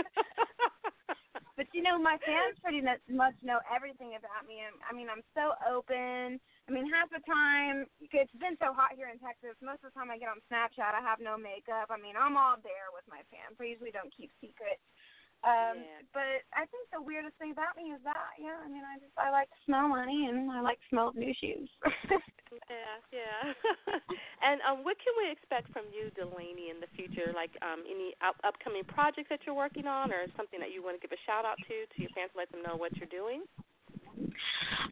But 1.55 1.71
you 1.71 1.79
know, 1.79 1.95
my 1.95 2.19
fans 2.19 2.59
pretty 2.59 2.83
much 2.83 3.35
know 3.39 3.63
everything 3.71 4.19
about 4.19 4.43
me. 4.43 4.59
And 4.59 4.75
I 4.83 4.91
mean, 4.91 5.07
I'm 5.07 5.23
so 5.31 5.55
open. 5.63 6.35
I 6.35 6.69
mean, 6.69 6.83
half 6.91 7.07
the 7.07 7.23
time 7.23 7.87
it's 8.03 8.35
been 8.43 8.59
so 8.59 8.75
hot 8.75 8.91
here 8.99 9.07
in 9.07 9.15
Texas. 9.23 9.55
Most 9.63 9.79
of 9.87 9.91
the 9.91 9.95
time 9.95 10.11
I 10.11 10.19
get 10.19 10.27
on 10.27 10.43
Snapchat, 10.51 10.91
I 10.91 10.99
have 10.99 11.23
no 11.23 11.39
makeup. 11.39 11.87
I 11.87 11.95
mean, 11.95 12.19
I'm 12.19 12.35
all 12.35 12.59
there 12.59 12.91
with 12.91 13.07
my 13.07 13.23
fans. 13.31 13.55
I 13.55 13.71
usually 13.71 13.95
don't 13.95 14.11
keep 14.11 14.35
secrets. 14.43 14.83
Um, 15.45 15.77
Yeah. 15.77 16.01
But 16.15 16.41
I 16.55 16.65
think 16.71 16.89
the 16.95 17.01
weirdest 17.03 17.35
thing 17.37 17.51
about 17.51 17.75
me 17.77 17.91
is 17.91 17.99
that, 18.07 18.33
yeah, 18.39 18.55
I 18.63 18.67
mean, 18.71 18.81
I 18.87 18.97
just 18.97 19.11
I 19.19 19.29
like 19.29 19.49
to 19.51 19.59
smell 19.67 19.87
money 19.91 20.25
and 20.31 20.49
I 20.49 20.61
like 20.63 20.79
to 20.79 20.87
smell 20.89 21.11
new 21.13 21.33
shoes. 21.35 21.67
yeah, 22.71 22.95
yeah. 23.11 23.41
and 24.47 24.63
um, 24.63 24.81
what 24.87 24.95
can 25.03 25.11
we 25.19 25.27
expect 25.29 25.69
from 25.75 25.85
you, 25.91 26.07
D'Lannie, 26.15 26.71
in 26.71 26.79
the 26.79 26.87
future? 26.95 27.29
Like 27.35 27.51
um, 27.61 27.83
any 27.83 28.15
up- 28.23 28.39
upcoming 28.47 28.87
projects 28.87 29.27
that 29.29 29.43
you're 29.45 29.53
working 29.59 29.85
on, 29.91 30.09
or 30.15 30.23
something 30.39 30.59
that 30.63 30.71
you 30.71 30.81
want 30.81 30.95
to 30.97 31.03
give 31.03 31.11
a 31.11 31.21
shout 31.27 31.43
out 31.43 31.59
to 31.67 31.75
to 31.83 31.97
your 32.01 32.09
fans, 32.15 32.31
let 32.33 32.47
them 32.51 32.63
know 32.63 32.75
what 32.79 32.95
you're 32.95 33.11
doing. 33.11 33.43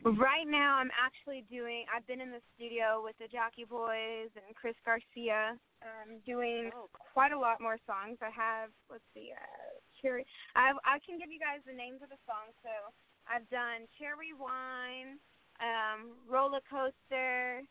Right 0.04 0.44
now, 0.46 0.76
I'm 0.84 0.92
actually 1.00 1.46
doing. 1.50 1.86
I've 1.88 2.06
been 2.06 2.20
in 2.20 2.32
the 2.32 2.44
studio 2.56 3.00
with 3.04 3.16
the 3.24 3.28
Jackie 3.32 3.64
Boys 3.64 4.28
and 4.36 4.52
Chris 4.60 4.76
Garcia, 4.84 5.56
um, 5.82 6.20
doing 6.28 6.70
Oh. 6.76 6.90
quite 6.92 7.32
a 7.32 7.40
lot 7.40 7.62
more 7.62 7.78
songs. 7.88 8.18
I 8.22 8.30
have. 8.36 8.70
Let's 8.92 9.08
see. 9.14 9.32
Uh, 9.32 9.63
cherry. 10.04 10.28
I 10.60 10.76
I 10.84 11.00
can 11.00 11.16
give 11.16 11.32
you 11.32 11.40
guys 11.40 11.64
the 11.64 11.74
names 11.74 12.04
of 12.04 12.12
the 12.12 12.20
songs. 12.28 12.52
So 12.60 12.92
I've 13.24 13.48
done 13.48 13.88
Cherry 13.96 14.36
Wine, 14.36 15.16
um, 15.64 16.20
Roller 16.28 16.60
Coaster, 16.68 17.64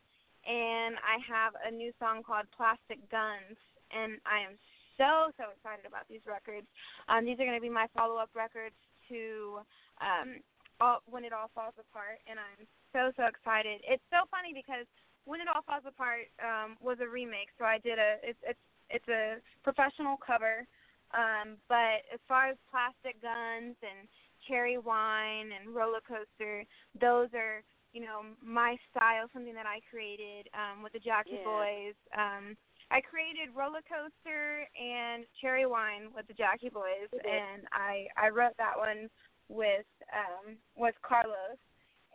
and 0.48 0.96
I 1.04 1.20
have 1.28 1.52
a 1.60 1.70
new 1.70 1.92
song 2.00 2.24
called 2.24 2.48
Plastic 2.56 2.98
Guns. 3.12 3.60
And 3.92 4.16
I 4.24 4.48
am 4.48 4.56
so 4.96 5.28
so 5.36 5.52
excited 5.52 5.84
about 5.84 6.08
these 6.08 6.24
records. 6.24 6.66
Um, 7.12 7.28
these 7.28 7.36
are 7.36 7.44
going 7.44 7.60
to 7.60 7.62
be 7.62 7.72
my 7.72 7.86
follow 7.92 8.16
up 8.16 8.32
records 8.32 8.76
to 9.12 9.60
um, 10.00 10.40
all, 10.80 11.04
when 11.04 11.24
it 11.24 11.36
all 11.36 11.52
falls 11.54 11.76
apart, 11.76 12.24
and 12.24 12.40
I'm 12.40 12.64
so 12.96 13.12
so 13.14 13.28
excited. 13.28 13.84
It's 13.84 14.04
so 14.08 14.24
funny 14.32 14.56
because 14.56 14.88
when 15.24 15.40
it 15.40 15.46
all 15.46 15.62
falls 15.62 15.84
apart 15.86 16.32
um, 16.42 16.80
was 16.80 16.98
a 16.98 17.08
remake, 17.08 17.52
so 17.58 17.64
I 17.64 17.78
did 17.78 18.00
a 18.00 18.18
it's 18.24 18.40
it's 18.42 18.64
it's 18.90 19.08
a 19.08 19.38
professional 19.62 20.16
cover. 20.16 20.66
Um, 21.12 21.56
but 21.68 22.04
as 22.12 22.20
far 22.26 22.48
as 22.48 22.56
plastic 22.70 23.20
guns 23.20 23.76
and 23.82 24.08
cherry 24.48 24.78
wine 24.78 25.52
and 25.52 25.74
roller 25.74 26.00
coaster, 26.06 26.64
those 26.98 27.28
are 27.34 27.62
you 27.92 28.00
know 28.00 28.24
my 28.42 28.76
style, 28.90 29.28
something 29.32 29.54
that 29.54 29.66
I 29.66 29.80
created 29.90 30.48
um, 30.56 30.82
with 30.82 30.92
the 30.92 31.00
Jackie 31.00 31.38
Yeah. 31.40 31.44
Boys. 31.44 31.96
Um, 32.16 32.56
I 32.90 33.00
created 33.00 33.54
roller 33.56 33.80
coaster 33.88 34.68
and 34.76 35.24
cherry 35.40 35.64
wine 35.64 36.12
with 36.14 36.26
the 36.28 36.34
Jackie 36.34 36.68
Boys, 36.68 37.08
and 37.12 37.64
I 37.72 38.08
I 38.16 38.28
wrote 38.28 38.56
that 38.58 38.76
one 38.76 39.08
with 39.48 39.86
um 40.12 40.56
with 40.76 40.94
Carlos 41.02 41.60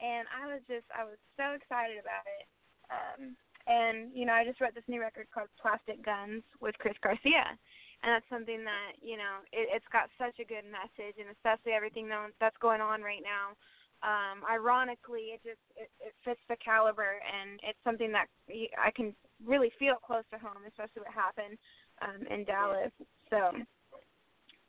and 0.01 0.27
I 0.29 0.47
was 0.47 0.61
just 0.67 0.85
I 0.93 1.03
was 1.03 1.17
so 1.37 1.53
excited 1.53 1.97
about 2.01 2.25
it. 2.25 2.45
Um 2.89 3.35
and 3.67 4.11
you 4.13 4.25
know, 4.25 4.33
I 4.33 4.45
just 4.45 4.61
wrote 4.61 4.75
this 4.75 4.87
new 4.87 5.01
record 5.01 5.27
called 5.33 5.49
Plastic 5.61 6.03
Guns 6.03 6.43
with 6.61 6.75
Chris 6.79 6.95
Garcia. 7.03 7.57
And 8.03 8.13
that's 8.13 8.29
something 8.29 8.63
that 8.63 8.99
you 9.01 9.17
know 9.17 9.41
it, 9.51 9.69
it's 9.73 9.89
got 9.91 10.09
such 10.17 10.37
a 10.37 10.45
good 10.45 10.65
message, 10.69 11.17
and 11.17 11.29
especially 11.33 11.73
everything 11.73 12.09
that's 12.39 12.57
going 12.61 12.81
on 12.81 13.01
right 13.01 13.23
now. 13.23 13.57
Um, 14.05 14.45
ironically, 14.45 15.33
it 15.33 15.41
just 15.41 15.63
it, 15.73 15.89
it 15.97 16.13
fits 16.21 16.41
the 16.49 16.57
caliber, 16.61 17.17
and 17.17 17.57
it's 17.65 17.81
something 17.81 18.13
that 18.13 18.29
I 18.77 18.91
can 18.93 19.17
really 19.41 19.71
feel 19.81 19.97
close 19.97 20.25
to 20.29 20.37
home, 20.37 20.69
especially 20.69 21.01
what 21.01 21.13
happened 21.13 21.57
um, 22.05 22.21
in 22.29 22.45
Dallas. 22.45 22.93
So, 23.33 23.57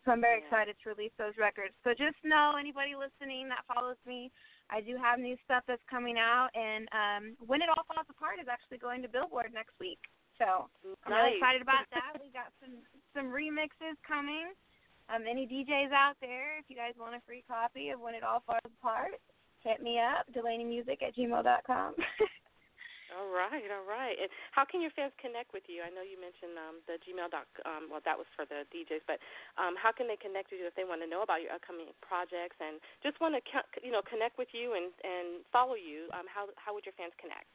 so 0.04 0.06
I'm 0.16 0.24
very 0.24 0.40
excited 0.40 0.80
to 0.80 0.88
release 0.88 1.12
those 1.20 1.36
records. 1.36 1.76
So 1.84 1.92
just 1.92 2.16
know 2.24 2.56
anybody 2.56 2.96
listening 2.96 3.52
that 3.52 3.68
follows 3.68 4.00
me, 4.08 4.32
I 4.72 4.80
do 4.80 4.96
have 4.96 5.20
new 5.20 5.36
stuff 5.44 5.64
that's 5.68 5.84
coming 5.92 6.16
out, 6.16 6.48
and 6.56 6.88
um, 6.96 7.22
when 7.44 7.60
it 7.60 7.68
all 7.68 7.84
falls 7.84 8.08
apart 8.08 8.40
is 8.40 8.48
actually 8.48 8.80
going 8.80 9.04
to 9.04 9.12
Billboard 9.12 9.52
next 9.52 9.76
week. 9.76 10.00
So 10.38 10.70
I'm 11.04 11.10
nice. 11.10 11.34
really 11.34 11.36
excited 11.42 11.62
about 11.62 11.84
that. 11.90 12.14
we 12.22 12.30
got 12.30 12.54
some 12.62 12.78
some 13.14 13.34
remixes 13.34 13.98
coming. 14.06 14.54
Um, 15.10 15.24
any 15.24 15.48
DJs 15.48 15.90
out 15.90 16.20
there, 16.20 16.60
if 16.60 16.68
you 16.68 16.76
guys 16.76 16.92
want 17.00 17.16
a 17.16 17.22
free 17.24 17.42
copy 17.48 17.88
of 17.90 17.98
When 17.98 18.12
It 18.12 18.22
All 18.22 18.44
Falls 18.44 18.60
Apart, 18.78 19.16
hit 19.64 19.80
me 19.80 19.96
up, 19.96 20.28
DelaneyMusic 20.36 21.00
at 21.00 21.16
gmail.com. 21.16 21.96
all 23.16 23.28
right, 23.32 23.66
all 23.72 23.88
right. 23.88 24.20
And 24.20 24.28
how 24.52 24.68
can 24.68 24.84
your 24.84 24.92
fans 24.92 25.16
connect 25.16 25.56
with 25.56 25.64
you? 25.64 25.80
I 25.80 25.88
know 25.88 26.04
you 26.04 26.20
mentioned 26.20 26.60
um, 26.60 26.84
the 26.84 27.00
Gmail. 27.00 27.32
Dot, 27.32 27.48
um, 27.64 27.88
well, 27.88 28.04
that 28.04 28.20
was 28.20 28.28
for 28.36 28.44
the 28.44 28.68
DJs, 28.68 29.08
but 29.08 29.16
um, 29.56 29.80
how 29.80 29.96
can 29.96 30.12
they 30.12 30.20
connect 30.20 30.52
with 30.52 30.60
you 30.60 30.68
if 30.68 30.76
they 30.76 30.84
want 30.84 31.00
to 31.00 31.08
know 31.08 31.24
about 31.24 31.40
your 31.40 31.56
upcoming 31.56 31.88
projects 32.04 32.60
and 32.60 32.76
just 33.00 33.16
want 33.16 33.32
to, 33.32 33.40
you 33.80 33.88
know, 33.90 34.04
connect 34.04 34.36
with 34.36 34.52
you 34.52 34.76
and 34.76 34.92
and 35.00 35.40
follow 35.48 35.74
you? 35.74 36.12
Um, 36.12 36.28
how 36.28 36.52
how 36.60 36.76
would 36.76 36.84
your 36.84 36.96
fans 37.00 37.16
connect? 37.16 37.48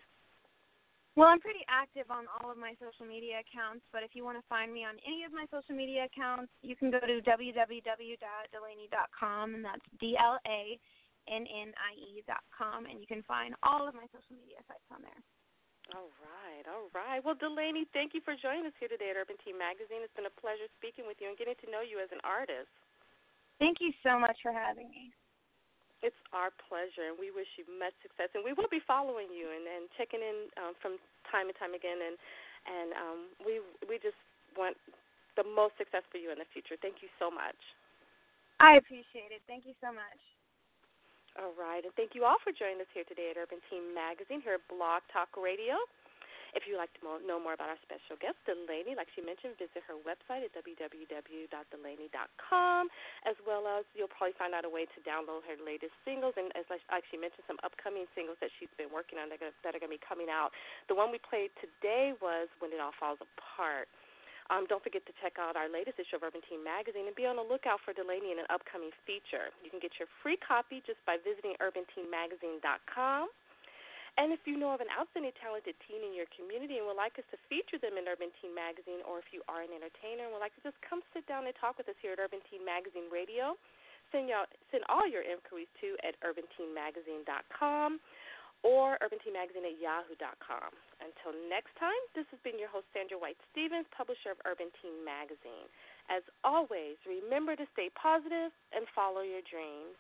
Well, 1.13 1.30
I'm 1.30 1.38
pretty 1.38 1.62
active 1.69 2.10
on 2.10 2.26
all 2.26 2.49
of 2.49 2.58
my 2.58 2.73
social 2.82 3.06
media 3.06 3.45
accounts, 3.45 3.86
but 3.93 4.02
if 4.02 4.17
you 4.17 4.26
want 4.26 4.41
to 4.41 4.45
find 4.49 4.73
me 4.73 4.82
on 4.82 4.97
any 5.06 5.21
of 5.21 5.30
my 5.30 5.45
social 5.54 5.78
media 5.78 6.10
accounts, 6.10 6.49
you 6.65 6.73
can 6.73 6.89
go 6.89 6.97
to 6.97 7.21
www.dlannie.com, 7.21 9.45
and 9.54 9.62
that's 9.62 9.86
D 10.02 10.17
L 10.17 10.41
A 10.49 10.82
N 11.30 11.45
N 11.45 11.69
I 11.78 11.93
E.com, 12.17 12.89
and 12.89 12.97
you 12.97 13.06
can 13.06 13.21
find 13.30 13.54
all 13.62 13.86
of 13.86 13.93
my 13.93 14.10
social 14.10 14.34
media 14.34 14.58
sites 14.65 14.89
on 14.89 15.06
there. 15.06 15.21
All 15.93 16.10
right, 16.26 16.65
all 16.65 16.89
right. 16.97 17.21
Well, 17.21 17.38
D'Lannie, 17.38 17.86
thank 17.93 18.17
you 18.17 18.21
for 18.26 18.34
joining 18.34 18.65
us 18.65 18.73
here 18.82 18.89
today 18.89 19.13
at 19.13 19.19
Urban 19.19 19.38
Teen 19.45 19.60
Magazine. 19.60 20.02
It's 20.02 20.15
been 20.17 20.26
a 20.26 20.34
pleasure 20.41 20.65
speaking 20.82 21.06
with 21.06 21.21
you 21.21 21.30
and 21.30 21.38
getting 21.38 21.54
to 21.62 21.69
know 21.69 21.86
you 21.86 22.02
as 22.02 22.10
an 22.10 22.26
artist. 22.26 22.73
Thank 23.62 23.86
you 23.86 23.93
so 24.02 24.17
much 24.17 24.41
for 24.41 24.49
having 24.49 24.89
me. 24.89 25.13
It's 26.04 26.20
our 26.36 26.52
pleasure, 26.68 27.08
and 27.08 27.16
we 27.16 27.32
wish 27.32 27.48
you 27.56 27.63
much 27.80 27.96
success. 28.04 28.28
And 28.36 28.44
we 28.44 28.52
will 28.52 28.68
be 28.68 28.84
following 28.84 29.32
you 29.32 29.48
and, 29.48 29.63
and 29.63 29.88
checking 29.96 30.20
in 30.20 30.52
um, 30.60 30.76
from 30.84 31.00
time 31.32 31.48
and 31.48 31.56
time 31.56 31.72
again. 31.72 32.04
And 32.04 32.16
and 32.68 32.89
um, 32.96 33.20
we 33.44 33.63
we 33.88 33.98
just 34.04 34.20
want 34.60 34.76
the 35.39 35.48
most 35.48 35.80
success 35.80 36.04
for 36.12 36.20
you 36.20 36.30
in 36.30 36.38
the 36.38 36.48
future. 36.52 36.76
Thank 36.80 37.00
you 37.02 37.10
so 37.18 37.32
much. 37.32 37.58
I 38.60 38.78
appreciate 38.78 39.34
it. 39.34 39.42
Thank 39.48 39.66
you 39.66 39.74
so 39.82 39.89
much. 39.89 40.22
All 41.34 41.56
right, 41.58 41.82
and 41.82 41.89
thank 41.98 42.13
you 42.13 42.30
all 42.30 42.38
for 42.46 42.54
joining 42.54 42.78
us 42.78 42.92
here 42.94 43.08
today 43.10 43.34
at 43.34 43.42
Urban 43.42 43.58
Teen 43.66 43.89
Magazine 43.89 44.38
here 44.46 44.62
at 44.62 44.66
Blog 44.70 45.02
Talk 45.10 45.34
Radio. 45.34 45.82
If 46.54 46.70
you'd 46.70 46.78
like 46.78 46.94
to 47.02 47.18
know 47.26 47.42
more 47.42 47.58
about 47.58 47.74
our 47.74 47.82
special 47.82 48.13
guest, 48.22 48.38
D'Lannie, 48.46 48.94
like 48.94 49.10
she 49.18 49.26
mentioned, 49.26 49.58
visit 49.58 49.82
her 49.89 49.98
website 50.06 50.46
at 50.46 50.54
www.dlannie.com, 50.54 52.84
as 53.26 53.34
well 53.42 53.66
as 53.66 53.89
you'll 53.98 54.13
probably 54.13 54.38
find 54.38 54.54
out 54.54 54.62
a 54.62 54.70
way 54.70 54.86
to 54.86 55.00
download 55.02 55.42
her 55.50 55.58
latest 55.58 55.98
singles, 56.06 56.38
and 56.38 56.54
as 56.54 56.70
like 56.70 56.86
she 57.10 57.18
mentioned, 57.18 57.42
some 57.50 57.58
upcoming 57.66 58.06
singles 58.13 58.38
that 58.38 58.54
she's 58.62 58.70
been 58.78 58.94
working 58.94 59.18
on 59.18 59.34
that 59.34 59.42
are, 59.42 59.50
going 59.82 59.89
to 59.89 59.98
be 59.98 60.06
coming 60.06 60.30
out. 60.30 60.54
The 60.88 60.94
one 60.94 61.10
we 61.10 61.18
played 61.18 61.50
today 61.58 62.13
was 62.22 62.54
When 62.62 62.70
It 62.70 62.78
All 62.78 62.94
Falls 63.02 63.18
Apart. 63.18 63.89
Um, 64.52 64.68
don't 64.68 64.84
forget 64.84 65.08
to 65.08 65.13
check 65.24 65.39
out 65.39 65.56
our 65.56 65.72
latest 65.72 65.98
issue 65.98 66.20
of 66.20 66.24
Urban 66.24 66.42
Teen 66.46 66.62
Magazine 66.62 67.08
and 67.08 67.16
be 67.16 67.26
on 67.26 67.38
the 67.39 67.48
lookout 67.48 67.80
for 67.82 67.96
D'Lannie 67.96 68.36
in 68.36 68.39
an 68.44 68.50
upcoming 68.52 68.92
feature. 69.08 69.56
You 69.63 69.72
can 69.72 69.80
get 69.80 69.98
your 69.98 70.10
free 70.22 70.38
copy 70.38 70.84
just 70.86 71.00
by 71.08 71.18
visiting 71.18 71.56
urbanteenmagazine.com. 71.63 73.30
And 74.13 74.30
if 74.30 74.45
you 74.45 74.62
know 74.62 74.69
of 74.69 74.82
an 74.82 74.93
outstanding 74.93 75.34
talented 75.41 75.73
teen 75.89 76.06
in 76.06 76.13
your 76.13 76.30
community 76.38 76.78
and 76.78 76.86
would 76.86 76.99
like 76.99 77.17
us 77.17 77.26
to 77.34 77.38
feature 77.49 77.82
them 77.82 77.97
in 77.97 78.06
Urban 78.06 78.30
Teen 78.38 78.54
Magazine, 78.54 79.02
or 79.10 79.17
if 79.17 79.34
you 79.34 79.41
are 79.49 79.65
an 79.65 79.73
entertainer 79.73 80.30
and 80.30 80.32
would 80.38 80.43
like 80.43 80.54
to 80.54 80.63
just 80.63 80.78
come 80.86 81.02
sit 81.17 81.26
down 81.26 81.49
and 81.49 81.56
talk 81.58 81.82
with 81.82 81.89
us 81.89 81.97
here 81.97 82.13
at 82.13 82.21
Urban 82.21 82.38
Teen 82.45 82.62
Magazine 82.62 83.10
Radio, 83.10 83.58
send, 84.13 84.30
y'all, 84.30 84.45
send 84.69 84.86
all 84.86 85.10
your 85.10 85.26
inquiries 85.26 85.71
to 85.82 85.97
at 86.06 86.13
urbanteenmagazine.com 86.21 87.97
or 88.62 89.02
urbanteenmagazine 89.02 89.65
at 89.65 89.82
yahoo.com. 89.82 90.71
Until 91.02 91.34
next 91.49 91.73
time, 91.82 91.97
this 92.13 92.30
has 92.30 92.39
been 92.45 92.62
your 92.62 92.69
host, 92.69 92.86
Sandra 92.93 93.17
White 93.17 93.41
Stevens, 93.52 93.89
publisher 93.91 94.32
of 94.32 94.39
Urban 94.45 94.69
Teen 94.80 95.02
Magazine. 95.02 95.65
As 96.08 96.21
always, 96.45 97.02
remember 97.04 97.58
to 97.58 97.65
stay 97.73 97.89
positive 97.97 98.54
and 98.71 98.86
follow 98.93 99.26
your 99.26 99.41
dreams. 99.49 99.97